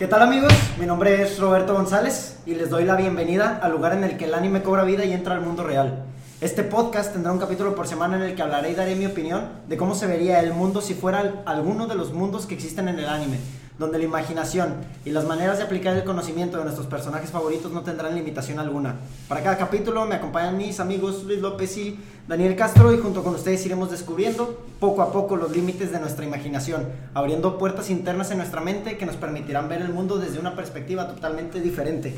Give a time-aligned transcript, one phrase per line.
[0.00, 0.50] ¿Qué tal amigos?
[0.78, 4.24] Mi nombre es Roberto González y les doy la bienvenida al lugar en el que
[4.24, 6.06] el anime cobra vida y entra al mundo real.
[6.40, 9.50] Este podcast tendrá un capítulo por semana en el que hablaré y daré mi opinión
[9.68, 12.98] de cómo se vería el mundo si fuera alguno de los mundos que existen en
[12.98, 13.36] el anime,
[13.80, 14.74] donde la imaginación
[15.06, 18.96] y las maneras de aplicar el conocimiento de nuestros personajes favoritos no tendrán limitación alguna.
[19.26, 21.98] Para cada capítulo me acompañan mis amigos Luis López y
[22.28, 26.26] Daniel Castro y junto con ustedes iremos descubriendo poco a poco los límites de nuestra
[26.26, 30.54] imaginación, abriendo puertas internas en nuestra mente que nos permitirán ver el mundo desde una
[30.54, 32.14] perspectiva totalmente diferente.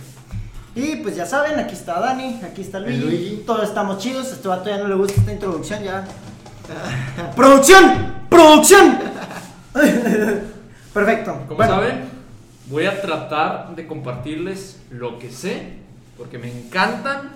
[0.75, 4.49] Y pues ya saben, aquí está Dani, aquí está Luigi, todos estamos chidos, a este
[4.49, 6.05] vato ya no le gusta esta introducción, ya...
[7.37, 8.25] ¡Producción!
[8.29, 8.99] ¡Producción!
[10.93, 11.33] Perfecto.
[11.47, 12.05] Como Bueno, saben,
[12.67, 15.75] voy a tratar de compartirles lo que sé,
[16.19, 17.31] porque me encantan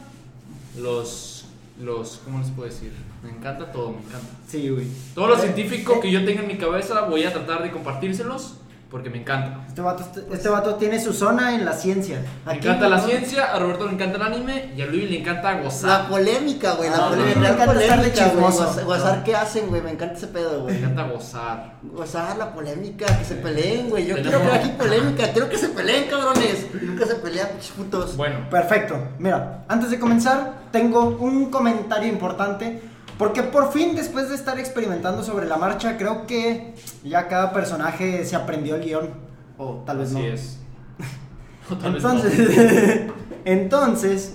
[0.79, 1.47] los,
[1.83, 2.93] los, ¿cómo les puedo decir?
[3.23, 4.29] Me encanta todo, me encanta.
[4.47, 4.87] Sí, güey.
[5.15, 7.71] Todo lo Eh, científico eh, que yo tenga en mi cabeza voy a tratar de
[7.71, 8.55] compartírselos,
[8.91, 9.65] porque me encanta.
[9.67, 12.21] Este vato, este vato tiene su zona en la ciencia.
[12.45, 15.21] Me Aquí, encanta la ciencia, a Roberto le encanta el anime y a Luis le
[15.21, 16.09] encanta La gozar.
[16.09, 17.39] polémica, güey, Ah, la no, polémica.
[17.41, 18.47] me la encanta estar de polémica, güey.
[18.53, 18.85] chismoso.
[18.87, 19.83] Gozar, ¿qué hacen, güey?
[19.83, 20.77] Me encanta ese pedo, Me güey.
[20.79, 21.75] encanta gozar.
[21.83, 24.07] Gozar la polémica, que se peleen, güey.
[24.07, 25.33] Yo Tenemos- quiero ver aquí polémica.
[25.33, 26.67] Quiero que se peleen, cabrones.
[26.81, 28.17] Nunca se pelean, putos.
[28.17, 28.97] Bueno, Perfecto.
[29.19, 32.81] Mira, antes de comenzar, tengo un comentario importante.
[33.19, 38.25] Porque por fin, después de estar experimentando sobre la marcha, creo que ya cada personaje
[38.25, 39.11] se aprendió el guion.
[39.57, 40.25] O tal vez así no.
[40.25, 40.59] es.
[41.71, 42.13] O tal vez no.
[42.13, 43.11] Entonces,
[43.45, 44.35] entonces,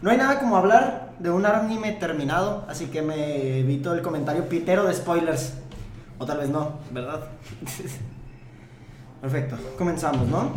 [0.00, 4.48] no hay nada como hablar de un anime terminado, así que me evito el comentario
[4.48, 5.52] pitero de spoilers.
[6.18, 7.20] O tal vez no, ¿verdad?
[9.20, 10.52] Perfecto, comenzamos, ¿no?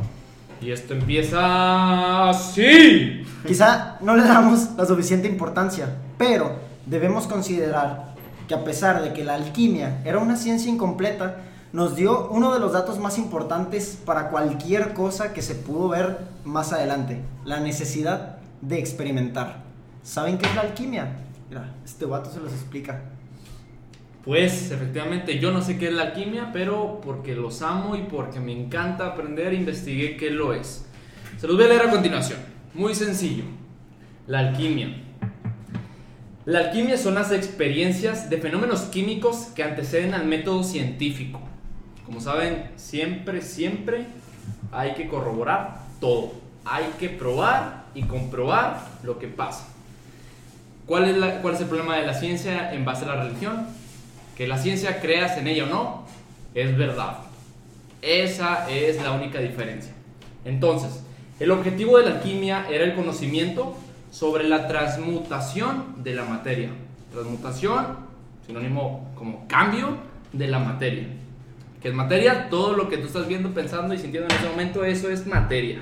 [0.62, 3.24] Y esto empieza así.
[3.46, 8.16] Quizá no le damos la suficiente importancia, pero debemos considerar
[8.48, 11.38] que a pesar de que la alquimia era una ciencia incompleta,
[11.74, 16.20] nos dio uno de los datos más importantes para cualquier cosa que se pudo ver
[16.46, 19.64] más adelante, la necesidad de experimentar.
[20.04, 21.18] ¿Saben qué es la alquimia?
[21.50, 23.02] Mira, este vato se los explica.
[24.24, 28.40] Pues efectivamente yo no sé qué es la alquimia, pero porque los amo y porque
[28.40, 30.86] me encanta aprender, investigué qué lo es.
[31.38, 32.40] Se los voy a leer a continuación.
[32.74, 33.44] Muy sencillo.
[34.28, 35.05] La alquimia.
[36.46, 41.40] La alquimia son las experiencias de fenómenos químicos que anteceden al método científico.
[42.06, 44.06] Como saben, siempre, siempre
[44.72, 46.34] hay que corroborar todo.
[46.64, 49.68] Hay que probar y comprobar lo que pasa.
[50.86, 53.66] ¿Cuál es, la- ¿Cuál es el problema de la ciencia en base a la religión?
[54.38, 56.06] Que la ciencia, creas en ella o no,
[56.54, 57.18] es verdad.
[58.04, 59.94] Esa es la única diferencia.
[60.44, 61.02] Entonces,
[61.40, 63.76] el objetivo de la alquimia era el conocimiento
[64.16, 66.70] sobre la transmutación de la materia.
[67.12, 67.98] Transmutación,
[68.46, 69.98] sinónimo como cambio
[70.32, 71.08] de la materia.
[71.82, 72.50] ¿Qué es materia?
[72.50, 75.80] Todo lo que tú estás viendo, pensando y sintiendo en ese momento, eso es materia.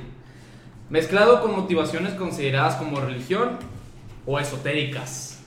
[0.90, 3.52] Mezclado con motivaciones consideradas como religión
[4.26, 5.40] o esotéricas.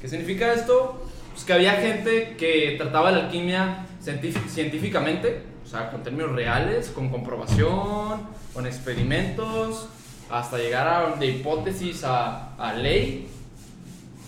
[0.00, 1.04] ¿Qué significa esto?
[1.32, 6.90] Pues que había gente que trataba la alquimia científic- científicamente, o sea, con términos reales,
[6.90, 8.20] con comprobación,
[8.52, 9.88] con experimentos,
[10.30, 13.28] hasta llegar a, de hipótesis a, a ley,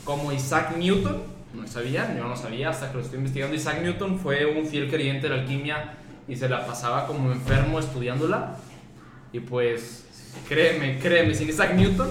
[0.05, 1.23] como Isaac Newton.
[1.55, 3.57] No sabían, yo no sabía hasta que lo estoy investigando.
[3.57, 5.95] Isaac Newton fue un fiel creyente de la alquimia
[6.29, 8.57] y se la pasaba como enfermo estudiándola.
[9.33, 10.05] Y pues,
[10.49, 12.11] créeme, créeme, sin Isaac Newton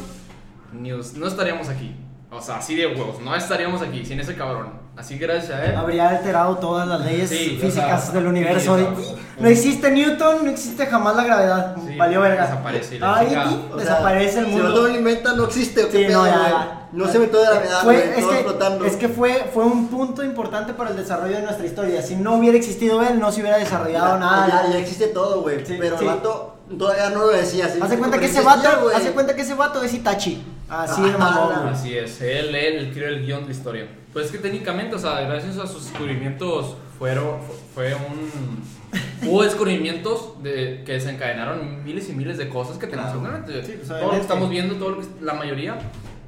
[0.73, 1.95] no estaríamos aquí.
[2.31, 4.73] O sea, así de huevos, no estaríamos aquí sin ese cabrón.
[4.97, 5.75] Así que gracias a él.
[5.75, 8.77] Habría alterado todas las leyes Sí, o físicas sea, del universo.
[8.77, 11.75] sí, no existe Newton, no existe jamás la gravedad.
[11.87, 12.43] Sí, Valió verga.
[12.43, 13.49] desaparece, la Ay, chingada.
[13.51, 14.69] O sea, desaparece el Si mundo.
[14.69, 15.83] no lo inventa, no existe.
[15.83, 16.49] ¿o qué Sí, pedo, no, ya, güey?
[16.51, 16.81] ya.
[16.93, 18.09] No se metió de la gravedad, Fue- güey.
[18.09, 18.15] es,
[18.55, 22.01] Todo que, es que fue, fue un punto importante para el desarrollo de nuestra historia.
[22.01, 24.47] Si no hubiera existido él, no se hubiera desarrollado Ya- nada.
[24.67, 25.65] Ya, ya existe todo, güey.
[25.65, 26.05] Sí, pero sí.
[26.05, 27.65] el vato todavía no lo decía.
[27.65, 28.95] así, Hace cuenta que ese existía, vato, güey.
[28.95, 30.45] hace cuenta que ese vato es Itachi.
[30.69, 31.73] Así de Ah, mamón, la- güey.
[31.73, 33.87] Así es, él, él escribió el guion de la historia.
[34.13, 37.39] Pues es que técnicamente, o sea, gracias a sus descubrimientos, fueron,
[37.75, 38.63] fue un...
[39.27, 43.27] Hubo descubrimientos de, que desencadenaron miles y miles de cosas que tenemos Claro.
[43.37, 43.65] actualmente.
[43.65, 45.77] Sí, pues, todo lo que estamos viendo, todo lo que, la mayoría,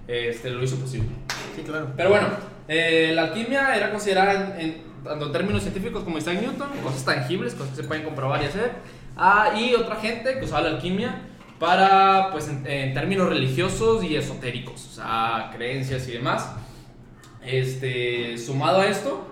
[0.08, 1.10] este, lo hizo posible.
[1.56, 1.88] Sí, claro.
[1.96, 2.28] Pero bueno,
[2.68, 7.06] eh, la alquimia era considerada en, en- tanto en términos científicos como Isaac Newton, cosas
[7.06, 8.72] tangibles, cosas que se pueden comprobar y hacer.
[9.16, 11.22] Ah, y otra gente que usaba la alquimia
[11.60, 16.50] para, pues, en, en términos religiosos y esotéricos, o sea, creencias y demás.
[17.46, 19.26] Este, sumado a esto,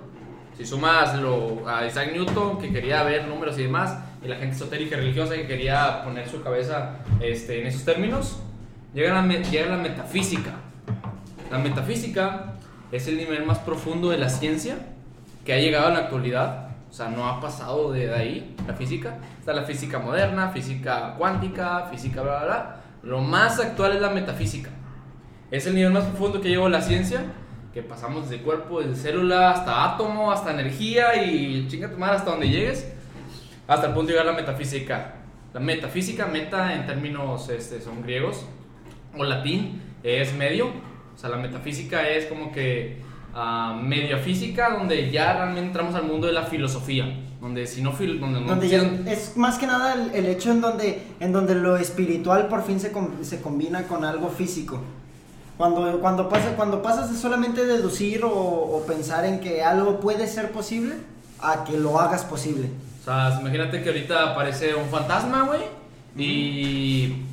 [0.58, 4.56] si sumas lo, a Isaac Newton, que quería ver números y demás, y la gente
[4.56, 8.40] esotérica y religiosa que quería poner su cabeza este, en esos términos,
[8.94, 10.54] llega la, llega la metafísica.
[11.52, 12.54] La metafísica
[12.92, 14.78] es el nivel más profundo de la ciencia
[15.44, 16.70] que ha llegado en la actualidad.
[16.90, 19.18] O sea, no ha pasado de ahí la física.
[19.40, 22.76] Está la física moderna, física cuántica, física bla, bla, bla.
[23.04, 24.72] Lo más actual es la metafísica.
[25.52, 27.22] Es el nivel más profundo que llegó la ciencia,
[27.76, 32.32] que pasamos desde cuerpo, desde célula hasta átomo, hasta energía y chinga tu madre hasta
[32.32, 32.90] donde llegues,
[33.68, 35.16] hasta el punto de llegar a la metafísica.
[35.54, 38.46] La metafísica, meta en términos este, son griegos
[39.18, 40.68] o latín, es medio.
[40.68, 43.02] O sea, la metafísica es como que
[43.36, 47.06] uh, media física, donde ya realmente entramos al mundo de la filosofía.
[47.42, 50.50] Donde si no, fil donde no Donde ya- es más que nada el, el hecho
[50.52, 54.82] en donde, en donde lo espiritual por fin se, com- se combina con algo físico.
[55.58, 60.28] Cuando, cuando, pasa, cuando pasas de solamente deducir o, o pensar en que algo puede
[60.28, 60.96] ser posible
[61.40, 62.70] a que lo hagas posible.
[63.02, 65.62] O sea, imagínate que ahorita aparece un fantasma, güey,
[66.18, 67.24] y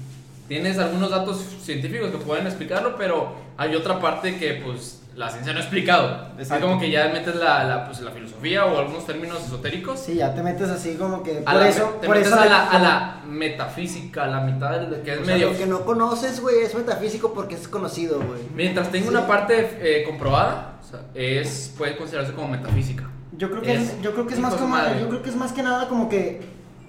[0.49, 5.53] tienes algunos datos científicos que pueden explicarlo, pero hay otra parte que, pues, la ciencia
[5.53, 6.29] no ha explicado.
[6.39, 10.01] Es como que ya metes la, la, pues, la filosofía o algunos términos esotéricos.
[10.01, 11.43] Sí, ya te metes así como que...
[11.45, 14.41] A Por la, eso, te por metes eso a la, a la metafísica, a la
[14.41, 15.53] mitad del que es O sea, medio...
[15.53, 18.41] lo que no conoces, güey, es metafísico porque es conocido, güey.
[18.55, 23.09] Mientras tenga una parte eh, comprobada, o sea, es, puede considerarse como metafísica.
[23.37, 25.01] Yo creo que es, Es yo creo que es más como madre.
[25.01, 26.41] yo creo que es más que nada como que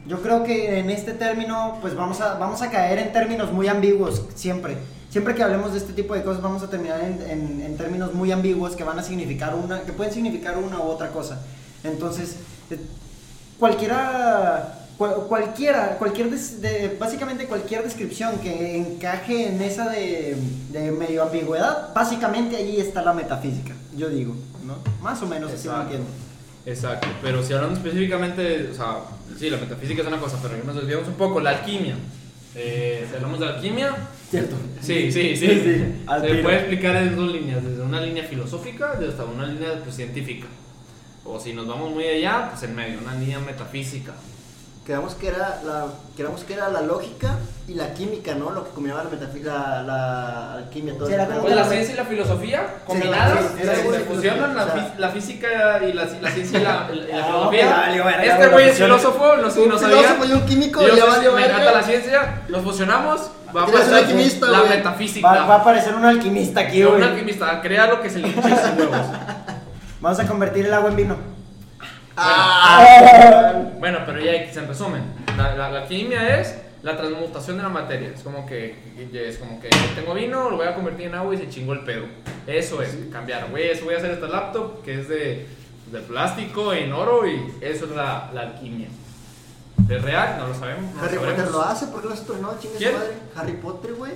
[0.06, 3.68] yo creo que en este término pues vamos a vamos a caer en términos muy
[3.70, 4.76] ambiguos siempre.
[5.14, 8.14] Siempre que hablemos de este tipo de cosas vamos a terminar en, en- en términos
[8.16, 11.40] muy ambiguos que van a significar una que pueden significar una u otra cosa.
[11.84, 12.36] Entonces
[12.72, 12.80] eh,
[13.60, 20.36] cualquiera cual- cualquiera cualquier des- de- básicamente cualquier descripción que encaje en esa de,
[20.72, 25.68] de medio ambigüedad básicamente allí está la metafísica yo digo no más o menos así
[25.68, 25.82] lo Exacto.
[25.96, 26.10] entiendo
[26.66, 29.00] Exacto, pero si hablamos específicamente, o sea,
[29.38, 31.96] sí, la metafísica es una cosa, pero nos desviamos un poco, la alquimia.
[32.56, 33.96] Eh, si hablamos de alquimia,
[34.30, 34.56] Cierto.
[34.82, 38.24] sí, sí, sí, Sí, sí, al se puede explicar en dos líneas, desde una línea
[38.24, 40.48] filosófica hasta una línea pues, científica.
[41.26, 44.14] O si nos vamos muy allá, pues en medio, una línea metafísica.
[44.86, 45.86] Quedamos que era la,
[46.18, 47.38] quedamos que era la lógica
[47.70, 48.50] y la química, ¿no?
[48.50, 51.26] Lo que combinaba la metafísica, la, la alquimia, todo eso.
[51.26, 54.64] como Pues la ciencia y la filosofía combinadas, sí, se, era se muy fusionan la,
[54.64, 55.48] o sea, la física
[55.88, 57.66] y la, ciencia y la, y Ah, filosofía.
[57.70, 60.26] ok, valió verga, este güey, güey es filósofo, no sé si Un no filósofo sabía.
[60.26, 64.48] y un químico, Yo ya me encanta la ciencia, los fusionamos, va a pasar alquimista,
[64.48, 64.70] la güey.
[64.72, 65.28] metafísica.
[65.30, 67.08] Va, va a aparecer un alquimista aquí, Yo, un güey.
[67.10, 68.42] alquimista, crea lo que se le hinche
[68.78, 68.98] huevos.
[70.02, 71.33] Vamos a convertir el agua en vino.
[72.16, 75.04] Ah, Bueno, pero ya en resumen,
[75.38, 78.10] la, la, la alquimia es la transmutación de la materia.
[78.16, 78.76] Es como que
[79.14, 81.82] es como que tengo vino, lo voy a convertir en agua y se chingó el
[81.82, 82.06] pedo.
[82.46, 83.50] Eso es cambiar.
[83.50, 85.48] Güey, eso voy a hacer esta laptop que es de,
[85.92, 88.88] de plástico en oro y eso es la, la alquimia.
[89.90, 90.36] ¿Es real?
[90.40, 90.94] No lo sabemos.
[90.94, 91.18] no lo Harry.
[91.18, 92.16] Potter lo hace, ¿por qué no?
[92.60, 92.94] Chingue su ¿Quién?
[92.94, 93.14] madre.
[93.36, 94.12] Harry Potter, güey.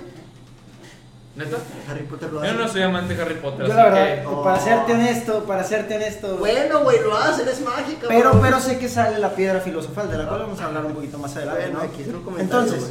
[1.38, 1.56] ¿Neta?
[1.88, 4.26] Harry Potter lo Yo no soy amante de Harry Potter, Yo así la verdad, que...
[4.26, 4.42] Oh.
[4.42, 6.36] para serte honesto, para serte honesto.
[6.38, 10.18] Bueno, güey, lo hace, eres mágica, Pero, pero sé que sale la piedra filosofal, de
[10.18, 11.84] la cual vamos a hablar un poquito más adelante, Bueno, ¿no?
[11.84, 12.90] aquí es un comentario, Entonces,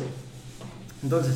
[1.03, 1.35] entonces,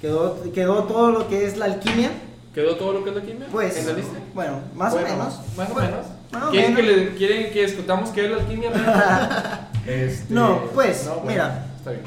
[0.00, 2.10] quedó, quedó todo lo que es la alquimia.
[2.54, 3.46] ¿Quedó todo lo que es la alquimia?
[3.50, 4.18] Pues, ¿Entendiste?
[4.34, 5.40] bueno, más Bueno, o menos.
[5.56, 6.06] Más o Bueno, menos.
[6.32, 6.90] más o ¿Quieren, menos.
[6.90, 8.70] Que le- ¿Quieren que discutamos qué es la alquimia?
[9.86, 11.66] Este, No, pues, bueno, mira.
[11.78, 12.02] Está bien.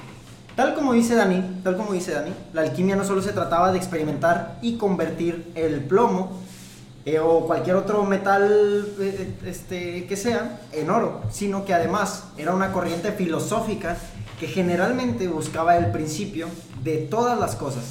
[0.56, 3.78] Tal como dice Dani, tal como dice Dani, la alquimia no solo se trataba de
[3.78, 6.31] experimentar y convertir el plomo
[7.06, 12.54] eh, o cualquier otro metal eh, este, que sea en oro, sino que además era
[12.56, 13.98] una corriente filosófica
[14.40, 16.47] que generalmente buscaba el principio
[16.83, 17.83] de todas las cosas.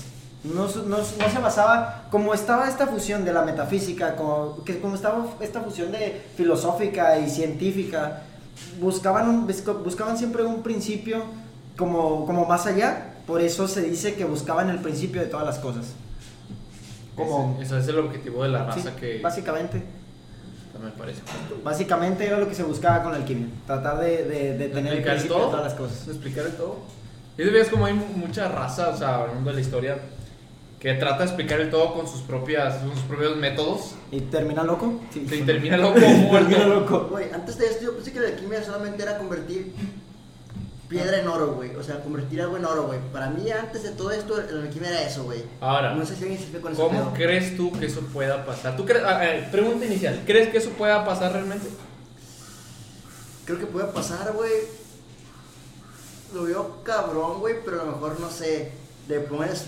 [0.42, 4.94] No, no- no se basaba, como estaba esta fusión de la metafísica, como, que, como
[4.94, 8.22] estaba esta fusión de filosófica y científica,
[8.80, 9.46] buscaban,
[9.84, 11.24] buscaban siempre un principio
[11.76, 15.58] como, como más allá, por eso se dice que buscaban el principio de todas las
[15.58, 15.86] cosas.
[17.16, 19.82] Como, Ese, ese es el objetivo de la raza sí, que básicamente,
[20.82, 21.60] me parece justo.
[21.62, 24.98] básicamente era lo que se buscaba con la alquimia, tratar de, de- de tener el
[24.98, 25.50] ¿Explicar principio de todo?
[25.50, 26.08] todas las cosas.
[26.08, 26.78] ¿Explicar el todo?
[27.38, 29.98] Y ves como hay mu- mucha raza, o sea, hablando de la historia,
[30.80, 33.94] que trata de explicar el todo con sus, propias, con sus propios métodos.
[34.10, 35.00] ¿Y termina loco?
[35.12, 35.24] Sí.
[35.28, 36.68] Se termina loco Termina muerto.
[36.68, 37.08] loco.
[37.12, 39.72] Güey, antes de esto yo pensé que la alquimia solamente era convertir
[40.94, 41.74] piedra en oro, güey.
[41.74, 43.00] O sea, convertir algo en oro, güey.
[43.12, 45.44] Para mí, antes de todo esto, la alquimia era eso, güey.
[45.60, 48.76] Ahora, No sé si alguien se fue con ¿cómo crees tú que eso pueda pasar?
[48.76, 49.02] ¿Tú crees,
[49.48, 51.68] pregunta inicial, ¿crees que eso pueda pasar realmente?
[53.44, 54.52] Creo que puede pasar, güey.
[56.32, 58.72] Lo veo cabrón, güey, pero a lo mejor, no sé,
[59.08, 59.66] le pones,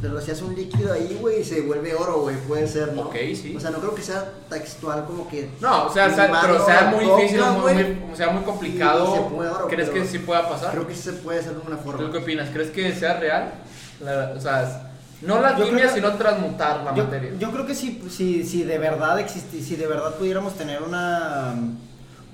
[0.00, 2.36] te lo hacías un líquido ahí, güey, y se vuelve oro, güey.
[2.36, 3.02] Puede ser, ¿no?
[3.02, 3.54] Ok, sí.
[3.56, 5.50] O sea, no creo que sea textual como que...
[5.60, 9.14] No, o sea, sea- pero sea muy toca, difícil, muy, sea muy complicado.
[9.14, 10.70] se pone oro, ¿Crees que sí pueda pasar?
[10.72, 12.00] Creo que sí se puede hacer de alguna forma.
[12.06, 12.48] ¿Tú qué opinas?
[12.50, 13.52] ¿Crees que sea real?
[14.00, 14.90] La- o sea,
[15.22, 17.32] no la alquimia, sino transmutar la yo, materia.
[17.38, 21.56] yo creo que si, si, si de verdad existi- si de verdad pudiéramos tener una,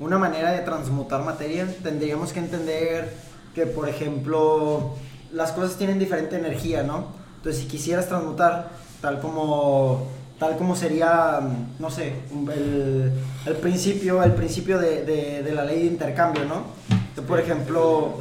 [0.00, 3.14] una manera de transmutar materia, tendríamos que entender
[3.54, 4.96] que, por ejemplo,
[5.32, 7.23] las cosas tienen diferente energía, ¿no?
[7.44, 8.70] Entonces, si quisieras transmutar,
[9.02, 10.08] tal como,
[10.38, 12.14] tal como sería, mm, no sé,
[13.44, 16.62] el, principio, el principio de, la ley de intercambio, ¿no?
[17.14, 18.16] Que, por ejemplo,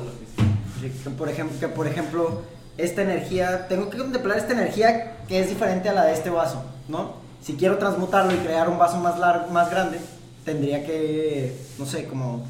[1.18, 2.42] por ejemplo, que por ejemplo,
[2.78, 6.62] esta energía, tengo que contemplar esta energía que es diferente a la de este vaso,
[6.90, 7.14] ¿no?
[7.42, 10.00] Si quiero transmutarlo y crear un vaso más largo, más grande,
[10.44, 12.46] tendría que, no sé, como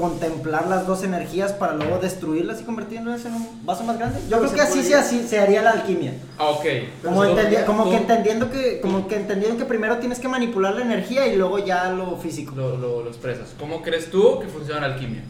[0.00, 4.18] contemplar las dos energías para luego destruirlas y convertirlas en un vaso más grande.
[4.28, 6.14] Yo Pero creo se que así se, así se haría la alquimia.
[6.38, 6.64] Ah, ok.
[7.04, 10.28] Como, entendi- tú- como tú que entendiendo que como que entendieron que primero tienes que
[10.28, 12.54] manipular la energía y luego ya lo físico.
[12.56, 13.50] Lo, lo, lo expresas.
[13.58, 15.22] ¿Cómo crees tú que funciona la alquimia?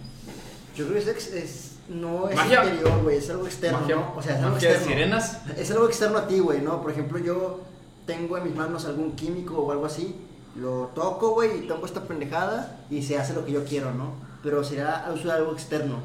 [0.76, 2.62] Yo creo que es, es- no es Magia.
[2.64, 4.12] interior, güey, es algo externo, Magia, ¿no?
[4.16, 4.96] O sea, es algo magia de externo.
[4.96, 5.38] sirenas.
[5.58, 6.80] Es algo externo a ti, güey, ¿no?
[6.82, 7.60] Por ejemplo, yo
[8.06, 10.14] tengo en mis manos algún químico o algo así,
[10.56, 14.12] lo toco, güey, y toco esta pendejada y se hace lo que yo quiero, ¿no?
[14.42, 15.96] Pero será al uso de algo externo,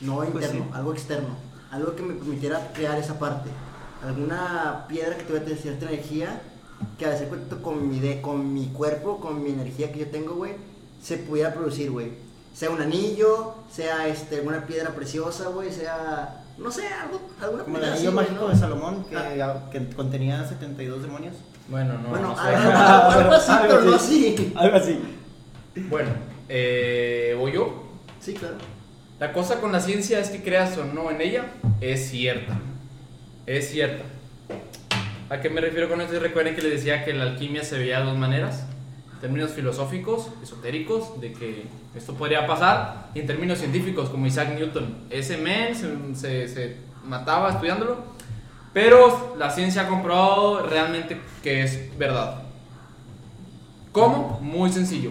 [0.00, 0.70] no interno, sí.
[0.72, 1.28] algo externo.
[1.70, 3.48] Algo que me permitiera crear esa parte.
[4.04, 6.40] Alguna piedra que tuviera cierta energía
[6.98, 10.06] que al hacer cuento con mi, de, con mi cuerpo, con mi energía que yo
[10.08, 10.52] tengo, güey,
[11.02, 12.12] se pudiera producir, güey.
[12.54, 17.76] Sea un anillo, sea este, alguna piedra preciosa, güey, sea, no sé, algo, alguna Como
[17.76, 18.48] el anillo mágico ¿no?
[18.48, 19.68] de Salomón que, Ah.
[19.70, 21.34] que contenía 72 demonios.
[21.68, 22.48] Bueno, no, bueno, no sé.
[22.48, 24.52] algo, algo así, Algo pero no así.
[24.56, 25.00] Algo así.
[25.88, 26.10] Bueno,
[26.52, 27.84] eh, voy yo.
[28.20, 28.56] Sí, claro.
[29.18, 31.46] La cosa con la ciencia es que creas o no en ella,
[31.80, 32.58] es cierta.
[33.46, 34.04] Es cierta.
[35.28, 36.18] ¿A qué me refiero con esto?
[36.18, 38.64] Recuerden que les decía que la alquimia se veía de dos maneras.
[39.14, 41.64] En términos filosóficos, esotéricos, de que
[41.94, 43.10] esto podría pasar.
[43.14, 45.04] Y en términos científicos, como Isaac Newton.
[45.10, 47.98] Ese men se, se- se mataba estudiándolo.
[48.72, 52.42] Pero la ciencia ha comprobado realmente que es verdad.
[53.92, 54.38] ¿Cómo?
[54.40, 55.10] Muy sencillo.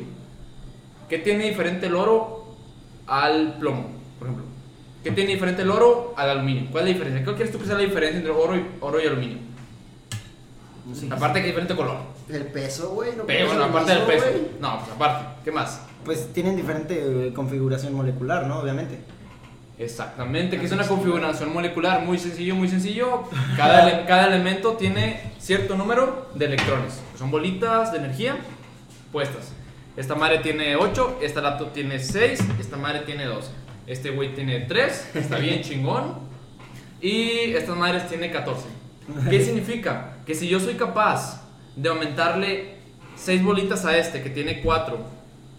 [1.09, 2.55] ¿Qué tiene diferente el oro
[3.07, 3.87] al plomo,
[4.19, 4.45] por ejemplo?
[5.03, 6.67] ¿Qué tiene diferente el oro al aluminio?
[6.71, 7.25] ¿Cuál es la diferencia?
[7.25, 9.37] ¿Qué quieres tú que sea la diferencia entre oro y, oro y aluminio?
[10.93, 11.07] Sí.
[11.11, 11.97] Aparte que diferente color.
[12.29, 13.15] El peso, güey.
[13.15, 14.25] No Pero bueno, aparte del peso.
[14.59, 15.25] No, pues aparte.
[15.43, 15.81] ¿Qué más?
[16.03, 18.59] Pues tienen diferente eh, configuración molecular, ¿no?
[18.59, 18.99] Obviamente.
[19.77, 23.23] Exactamente, que es una configuración molecular muy sencillo, muy sencillo.
[23.55, 26.99] Cada, ele- cada elemento tiene cierto número de electrones.
[27.17, 28.37] Son bolitas de energía
[29.13, 29.53] puestas.
[29.97, 33.49] Esta madre tiene 8, esta laptop tiene 6, esta madre tiene 12.
[33.87, 36.29] Este güey tiene 3, está bien chingón.
[37.01, 38.65] Y estas madres tiene 14.
[39.29, 40.17] ¿Qué significa?
[40.25, 41.43] Que si yo soy capaz
[41.75, 42.75] de aumentarle
[43.15, 44.97] 6 bolitas a este que tiene 4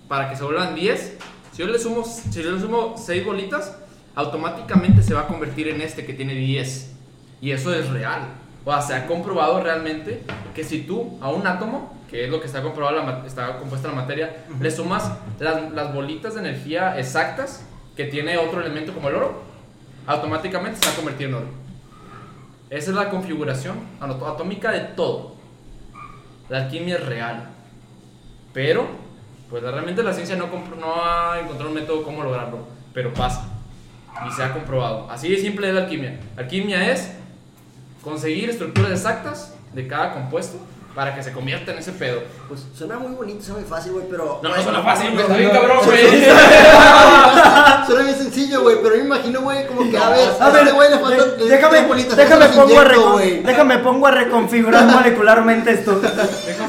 [0.08, 1.16] para que se vuelvan 10,
[1.52, 3.76] si yo le sumo, si yo le sumo 6 bolitas,
[4.14, 6.92] automáticamente se va a convertir en este que tiene 10.
[7.40, 8.28] Y eso es real.
[8.64, 10.23] O sea, se ha comprobado realmente
[10.55, 13.88] que si tú a un átomo, que es lo que está comprobado, la está compuesta
[13.88, 17.64] la materia, le sumas las, las bolitas de energía exactas
[17.97, 19.43] que tiene otro elemento como el oro,
[20.07, 21.47] automáticamente se va a convertir en oro.
[22.71, 25.35] Esa es la configuración atómica de todo.
[26.49, 27.49] La alquimia es real.
[28.52, 28.87] Pero,
[29.49, 30.47] pues realmente la ciencia no,
[30.79, 32.59] no ha encontrado un método cómo lograrlo.
[32.95, 33.49] Pero pasa.
[34.29, 35.11] Y se ha comprobado.
[35.11, 36.21] Así de simple es la alquimia.
[36.37, 37.17] Alquimia es
[38.02, 40.59] conseguir estructuras exactas de cada compuesto
[40.95, 42.21] para que se convierta en ese pedo.
[42.49, 44.40] Pues suena muy bonito, suena muy fácil, güey, pero.
[44.42, 45.23] No, no suena fácil, güey.
[45.23, 46.25] Está bien cabrón, suena- güey.
[47.87, 50.62] Suena bien sencillo, güey, pero me imagino, güey, como que, a ver, A a ver,
[50.62, 52.85] este güey le le déjame, déjame, déjame pongo a
[53.45, 56.00] déjame pongo a reconfigurar molecularmente esto.
[56.00, 56.69] Deja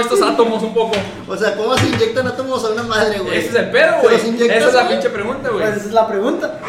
[0.00, 0.96] estos átomos un poco.
[1.28, 3.38] O sea, ¿cómo se inyectan átomos a una madre, güey?
[3.38, 4.16] Ese es el pedo, güey.
[4.16, 5.64] Esa es la pinche pregunta, güey.
[5.64, 6.60] Pues esa es la pregunta.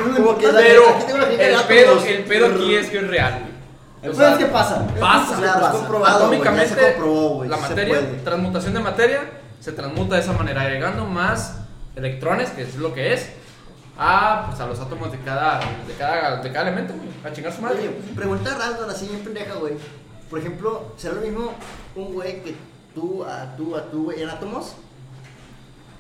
[1.68, 3.55] Pero el pedo aquí es que es real, güey.
[4.06, 4.88] El O pedo es sea, que pasa.
[5.00, 6.16] Pasa.
[6.16, 6.98] Atómicamente,
[7.48, 9.22] la materia, transmutación de materia,
[9.60, 11.58] se transmuta de esa manera, agregando más
[11.96, 13.32] electrones, que es lo que es,
[13.98, 17.52] a, pues, a los átomos de cada, de cada, de cada elemento, güey, a chingar
[17.52, 17.80] su madre.
[17.80, 19.74] Oye, pregunta random, así bien pendeja, güey.
[20.30, 21.54] Por ejemplo, ¿será lo mismo
[21.96, 22.56] un güey que
[22.94, 24.76] tú a tú a tú, güey, en átomos?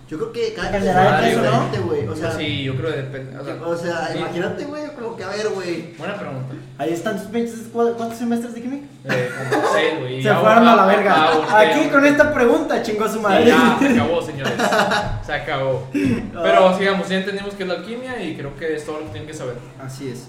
[0.07, 2.07] Yo creo que cada peso, diferente, güey.
[2.07, 3.39] O sea, sí, yo creo que depende.
[3.39, 4.19] O sea, o sea sí.
[4.19, 5.93] imagínate, güey, como que a ver, güey.
[5.97, 6.53] Buena pregunta.
[6.77, 7.67] Ahí están tus pinches.
[7.73, 8.85] ¿cu- ¿Cuántos semestres de química?
[9.05, 10.21] Eh, como seis, güey.
[10.21, 11.15] Se fueron a la ah, verga.
[11.49, 13.45] ah, Aquí con esta pregunta chingó su Sí, madre.
[13.47, 14.53] ya, se acabó, señores.
[15.25, 15.87] Se acabó.
[15.91, 19.09] Pero sigamos, ya entendimos que es la alquimia y creo que es todo lo que
[19.11, 19.55] tienen que saber.
[19.83, 20.27] Así es.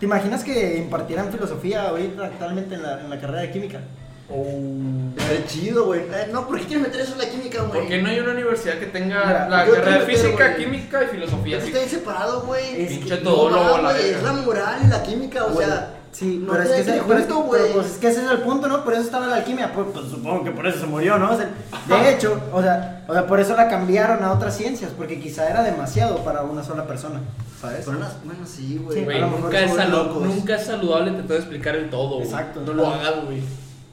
[0.00, 3.80] ¿Te imaginas que impartieran filosofía ahorita actualmente en la, en la carrera de química?
[4.28, 6.00] Estaría chido, güey.
[6.00, 7.80] Eh, no, ¿por qué quieres meter eso en la química, güey?
[7.80, 11.04] ¿Por qué no hay una universidad que tenga Mira, la carrera de meter, física, química
[11.04, 11.58] y filosofía?
[11.58, 12.82] Está bien separado, güey.
[12.82, 13.50] Es Pinche No,
[13.82, 15.92] la es moral y la química, o sea.
[16.10, 18.82] Sí, No pero, es que ese, pero pues es que ese es el punto, ¿no?
[18.84, 19.70] Por eso estaba la alquimia.
[19.74, 21.32] Pues, pues supongo que por eso se murió, ¿no?
[21.32, 21.50] O sea,
[21.86, 25.50] de hecho, o sea, o sea, por eso la cambiaron a otras ciencias, porque quizá
[25.50, 27.20] era demasiado para una sola persona,
[27.60, 27.84] ¿sabes?
[27.84, 29.00] Pero bueno, sí, güey.
[29.00, 32.22] Sí, nunca, es nunca saludable tratar de explicar el todo, güey.
[32.22, 32.62] Exacto.
[32.64, 33.42] No lo hagas, güey.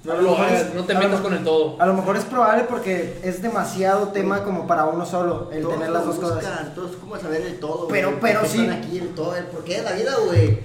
[0.03, 1.81] No A lo hagas, es- no te metas con el todo.
[1.81, 5.75] A lo mejor es probable porque es demasiado tema como para uno solo, el Todos
[5.75, 6.36] tener las dos cosas.
[6.43, 8.62] buscan, Todos como saber el todo, Pero- güey, pero por qué sí.
[8.65, 10.60] Están aquí el todo, el porqué de la vida, güey.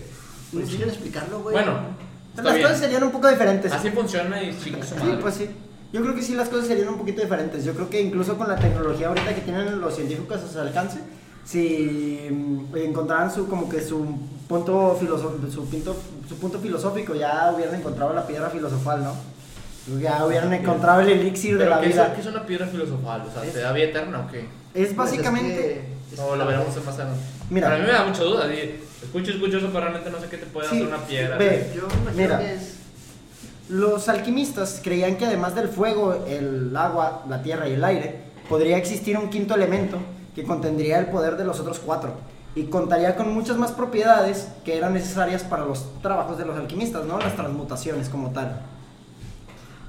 [0.53, 1.53] No quieren explicarlo, güey.
[1.55, 1.73] Bueno,
[2.35, 2.63] Las bien.
[2.67, 3.71] cosas serían un poco diferentes.
[3.73, 5.51] Así funciona y chingo su Sí, pues sí.
[5.93, 7.65] Yo creo que sí las cosas serían un poquito diferentes.
[7.65, 10.99] Yo creo que incluso con la tecnología ahorita que tienen los científicos a su alcance,
[11.49, 14.05] si mm, encontraran su como que su
[14.47, 15.97] punto filosófico, su punto,
[16.29, 19.15] su punto filosófico, ya hubieran encontrado la piedra filosofal, ¿no?
[19.99, 22.09] Ya hubieran encontrado el elixir de la ¿qué, vida.
[22.09, 23.23] Es, ¿Qué es una piedra filosofal?
[23.23, 24.41] O sea, ¿te da vida eterna o qué?
[24.75, 25.73] Es Pues básicamente...
[25.73, 27.21] es que- No, lo veremos más adelante.
[27.49, 27.69] Mira.
[27.69, 28.47] Pero a mí me da mucha duda.
[29.03, 31.39] Escucho, escucho eso, pero realmente no sé qué te puede Sí, hacer una piedra.
[31.39, 31.73] ve.
[31.75, 32.39] Yo Mira.
[32.39, 32.75] que es.
[33.71, 38.17] Los alquimistas creían que además del fuego, el agua, la tierra y el aire,
[38.49, 39.99] podría existir un quinto elemento
[40.39, 42.13] que contendría el poder de los otros cuatro
[42.55, 47.05] y contaría con muchas más propiedades que eran necesarias para los trabajos de los alquimistas,
[47.07, 47.19] ¿no?
[47.19, 48.63] Las transmutaciones como tal.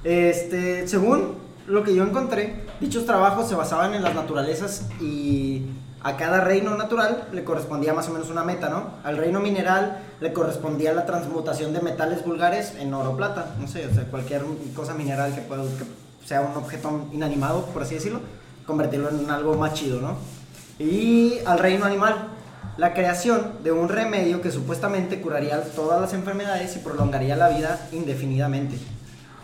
[0.02, 1.36] Este, según
[1.68, 5.66] lo que yo encontré, dichos trabajos se basaban en las naturalezas y
[6.02, 8.90] a cada reino natural le correspondía más o menos una meta, ¿no?
[9.04, 13.68] Al reino mineral le correspondía la transmutación de metales vulgares en oro o plata, no
[13.68, 14.42] sé, o sea, cualquier
[14.74, 18.18] cosa mineral que, pueda, que sea un objeto inanimado, por así decirlo,
[18.66, 20.39] convertirlo en algo más chido, ¿no?
[20.80, 22.28] Y al reino animal,
[22.78, 27.78] la creación de un remedio que supuestamente curaría todas las enfermedades y prolongaría la vida
[27.92, 28.78] indefinidamente.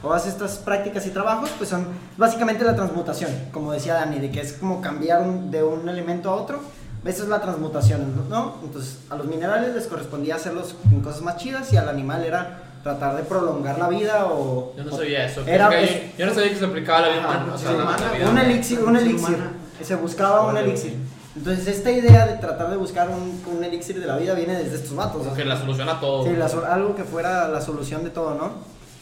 [0.00, 4.40] Todas estas prácticas y trabajos pues son básicamente la transmutación, como decía Dani, de que
[4.40, 6.61] es como cambiar un- de un elemento a otro.
[7.05, 8.57] Esa es la transmutación, ¿no?
[8.64, 12.62] Entonces a los minerales les correspondía hacerlos en cosas más chidas y al animal era
[12.83, 14.73] tratar de prolongar la vida o...
[14.76, 15.43] Yo no o- sabía eso.
[15.47, 17.52] Era- Creo que es- yo, yo no sabía que se aplicaba la vida humana.
[17.55, 19.38] O sea, sí, la- vida un elixir, un elixir.
[19.83, 20.97] Se buscaba un elixir.
[21.37, 24.76] Entonces esta idea de tratar de buscar un, un elixir de la vida viene desde
[24.76, 25.19] estos vatos.
[25.19, 26.25] Como o que sea, la soluciona todo.
[26.25, 28.53] Sí, la algo que fuera la solución de todo, ¿no?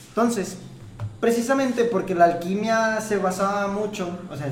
[0.08, 0.58] Entonces,
[1.20, 4.48] precisamente porque la alquimia se basaba mucho, o sea,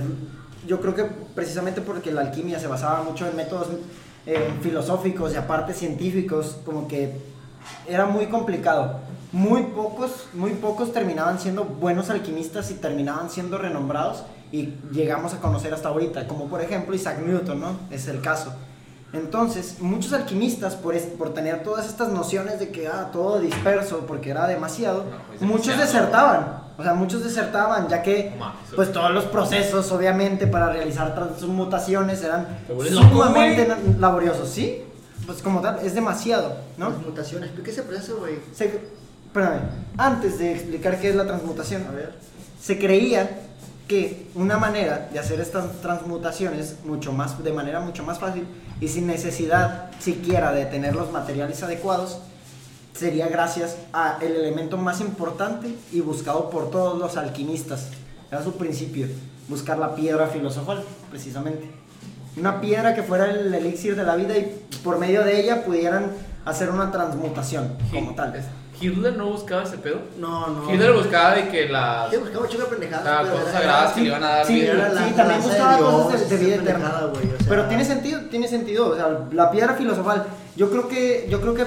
[0.67, 3.69] yo creo que precisamente porque la alquimia se basaba mucho en métodos
[4.27, 7.17] eh, filosóficos y aparte científicos, como que
[7.89, 9.01] era muy complicado.
[9.33, 15.39] Muy pocos, muy pocos terminaban siendo buenos alquimistas y terminaban siendo renombrados y llegamos a
[15.41, 17.77] conocer hasta ahorita, como por ejemplo Isaac Newton, ¿no?
[17.91, 18.53] Es el caso.
[19.13, 24.01] Entonces, muchos alquimistas, por, es- por tener todas estas nociones de que ah, todo disperso,
[24.07, 25.87] porque era demasiado, No, es muchos demasiado.
[26.07, 26.63] desertaban.
[26.79, 28.33] O sea, muchos desertaban, ya que
[28.75, 34.83] pues todos los procesos, obviamente, para realizar transmutaciones eran loco, sumamente na- laboriosos, ¿sí?
[35.27, 36.89] Pues como tal, es demasiado, ¿no?
[36.89, 37.45] Transmutación.
[37.45, 38.37] Explica ese proceso, güey.
[38.55, 38.81] Se-
[39.27, 39.61] espérame,
[39.99, 42.15] antes de explicar qué es la transmutación, A ver.
[42.61, 43.41] se creía
[43.89, 48.47] que una manera de hacer estas transmutaciones mucho más, de manera mucho más fácil
[48.81, 52.19] y sin necesidad siquiera de tener los materiales adecuados
[52.95, 57.89] sería gracias a el elemento más importante y buscado por todos los alquimistas.
[58.31, 59.07] Era su principio,
[59.49, 61.71] buscar la piedra filosofal, precisamente.
[62.37, 66.13] Una piedra que fuera el elixir de la vida y por medio de ella pudieran
[66.45, 68.35] hacer una transmutación como tal.
[68.83, 70.01] Hitler no buscaba ese pedo.
[70.19, 70.73] No, no.
[70.73, 73.23] Hitler buscaba de que las, Yo buscaba chica pendejada.
[73.23, 74.73] las cosas era- sagradas que sí, le iban a dar sí, vida.
[74.73, 77.01] era la sí, también buscaba de cosas de- Dios, de vida eterna.
[77.13, 78.89] güey, o sea, Pero tiene sentido, tiene sentido.
[78.91, 80.25] O sea, la piedra filosofal,
[80.57, 81.65] yo creo que, yo creo que